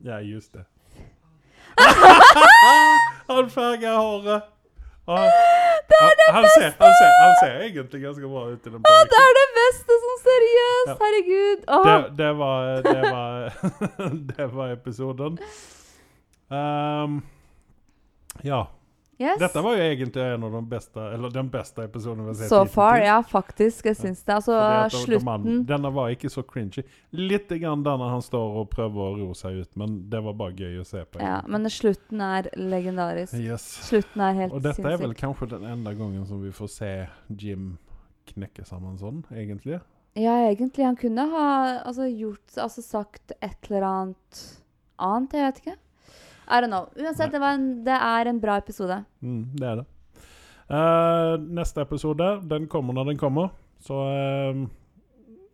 Ja, 0.02 0.22
just 0.22 0.54
det. 0.54 0.66
han 3.28 3.50
farga 3.50 3.98
håret. 3.98 4.44
in 5.06 5.16
det 5.16 5.24
just 5.24 6.16
det. 6.16 6.32
han. 6.32 6.36
Han, 6.36 6.36
han, 6.36 6.46
ser, 6.58 6.74
han, 6.80 6.94
ser, 7.00 7.10
han 7.24 7.36
ser 7.42 7.62
egentlig 7.66 8.02
ganske 8.02 8.28
bra 8.28 8.44
ut 8.54 8.68
Å, 8.68 8.92
det 9.12 9.20
er 9.20 9.34
det 9.38 9.46
beste, 9.58 9.96
som 10.04 10.18
seriøst! 10.24 10.92
Ja. 10.92 10.96
Herregud. 11.02 11.64
Det, 11.88 11.96
det 12.18 12.30
var 12.40 12.68
Det 12.86 13.02
var, 13.12 13.32
det 14.32 14.48
var 14.54 14.74
episoden. 14.76 15.40
Um, 16.50 17.22
ja. 18.44 18.62
Yes. 19.20 19.40
Dette 19.42 19.62
var 19.64 19.76
jo 19.78 19.84
egentlig 19.84 20.24
en 20.34 20.44
av 20.48 20.52
de 20.56 20.62
beste 20.70 21.04
Eller 21.14 21.34
den 21.34 21.50
beste 21.52 21.84
episoden 21.84 22.24
vi 22.24 22.32
har 22.32 22.38
sett 22.40 22.50
So 22.54 22.64
far, 22.66 22.98
ja, 23.04 23.18
faktisk. 23.22 23.86
Jeg 23.86 23.98
syns 24.00 24.24
det. 24.24 24.36
Altså, 24.36 24.56
det 24.56 24.94
slutten 24.96 25.44
de- 25.44 25.58
Denne 25.74 25.92
var 25.94 26.10
ikke 26.14 26.32
så 26.32 26.44
cringy. 26.48 26.84
Litt 27.12 27.50
grann 27.50 27.84
der 27.84 27.98
når 27.98 28.10
han 28.16 28.22
står 28.26 28.58
og 28.62 28.70
prøver 28.70 29.04
å 29.06 29.18
ro 29.20 29.34
seg 29.34 29.62
ut, 29.62 29.78
men 29.78 30.10
det 30.10 30.24
var 30.24 30.34
bare 30.34 30.54
gøy 30.56 30.80
å 30.82 30.86
se 30.88 31.04
på. 31.06 31.22
Ja, 31.22 31.42
men 31.48 31.68
slutten 31.70 32.22
er 32.22 32.50
legendarisk. 32.56 33.34
Yes. 33.34 33.68
Slutten 33.90 34.22
er 34.22 34.34
helt 34.34 34.54
Og 34.54 34.62
dette 34.64 34.86
er 34.86 34.98
vel 34.98 35.14
kanskje 35.14 35.50
den 35.50 35.66
enda 35.66 35.94
gangen 35.94 36.26
som 36.26 36.42
vi 36.42 36.52
får 36.52 36.70
se 36.70 36.94
Jim 37.30 37.78
knekke 38.30 38.66
sammen 38.66 38.98
sånn, 38.98 39.24
egentlig. 39.32 39.80
Ja, 40.18 40.36
egentlig. 40.50 40.86
Han 40.86 40.98
kunne 41.00 41.28
ha 41.32 41.46
altså, 41.86 42.08
gjort 42.10 42.58
Altså 42.58 42.82
sagt 42.84 43.32
et 43.42 43.70
eller 43.70 43.86
annet 43.88 44.42
annet. 45.00 45.34
Jeg 45.34 45.46
vet 45.46 45.62
ikke. 45.64 45.78
I 46.50 46.62
don't 46.62 46.72
know. 46.74 46.88
Uansett, 46.98 47.32
det, 47.32 47.42
en, 47.46 47.70
det 47.86 47.96
er 47.96 48.30
en 48.32 48.42
bra 48.42 48.58
episode. 48.58 49.04
Mm, 49.22 49.46
det 49.60 49.68
er 49.70 49.82
det. 49.84 49.86
Uh, 50.70 51.36
neste 51.60 51.82
episode, 51.82 52.28
den 52.50 52.68
kommer 52.68 52.94
når 52.94 53.12
den 53.14 53.18
kommer. 53.18 53.50
Så 53.82 53.96
uh, 53.96 54.68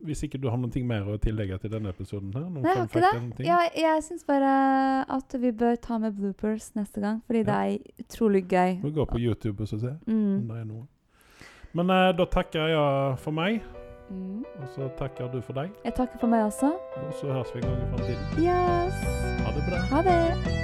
hvis 0.05 0.23
ikke 0.23 0.39
du 0.41 0.49
har 0.49 0.59
noe 0.59 0.83
mer 0.87 1.07
å 1.09 1.17
tillegge 1.21 1.57
til 1.61 1.71
denne 1.73 1.91
episoden 1.93 2.33
her 2.35 2.45
Nei, 2.49 2.63
jeg 2.65 2.77
har 2.77 2.89
ikke 2.89 3.37
det. 3.37 3.45
Ja, 3.47 3.59
jeg 3.75 4.03
syns 4.05 4.25
bare 4.27 4.51
at 5.17 5.37
vi 5.41 5.51
bør 5.55 5.77
ta 5.81 5.97
med 6.01 6.17
bloopers 6.17 6.71
neste 6.77 7.01
gang, 7.03 7.21
fordi 7.27 7.45
det 7.47 7.55
er 7.55 8.03
utrolig 8.05 8.43
gøy. 8.49 8.77
Vi 8.83 8.91
går 8.97 9.09
på 9.11 9.21
YouTube 9.21 9.63
og 9.63 9.71
så 9.71 9.79
mm. 9.79 9.95
om 10.07 10.13
Mm. 10.15 10.47
det 10.49 10.59
er 10.59 10.65
noe. 10.65 10.85
Men 11.75 11.89
eh, 11.89 12.11
da 12.17 12.25
takker 12.25 12.69
jeg 12.71 13.17
for 13.19 13.31
meg, 13.31 13.63
Mm. 14.05 14.43
og 14.61 14.67
så 14.69 14.85
takker 14.99 15.31
du 15.33 15.39
for 15.41 15.53
deg. 15.57 15.71
Jeg 15.83 15.95
takker 15.97 16.19
for 16.21 16.29
meg 16.29 16.45
også. 16.45 16.75
Og 17.07 17.13
så 17.17 17.31
høres 17.33 17.49
vi 17.55 17.63
en 17.63 17.65
gang 17.71 17.81
i 17.81 17.87
framtiden. 17.89 18.43
Yes. 18.45 19.01
Ha 19.41 19.55
det 19.57 19.65
bra. 19.65 19.81
Ha 19.95 20.03
det. 20.05 20.54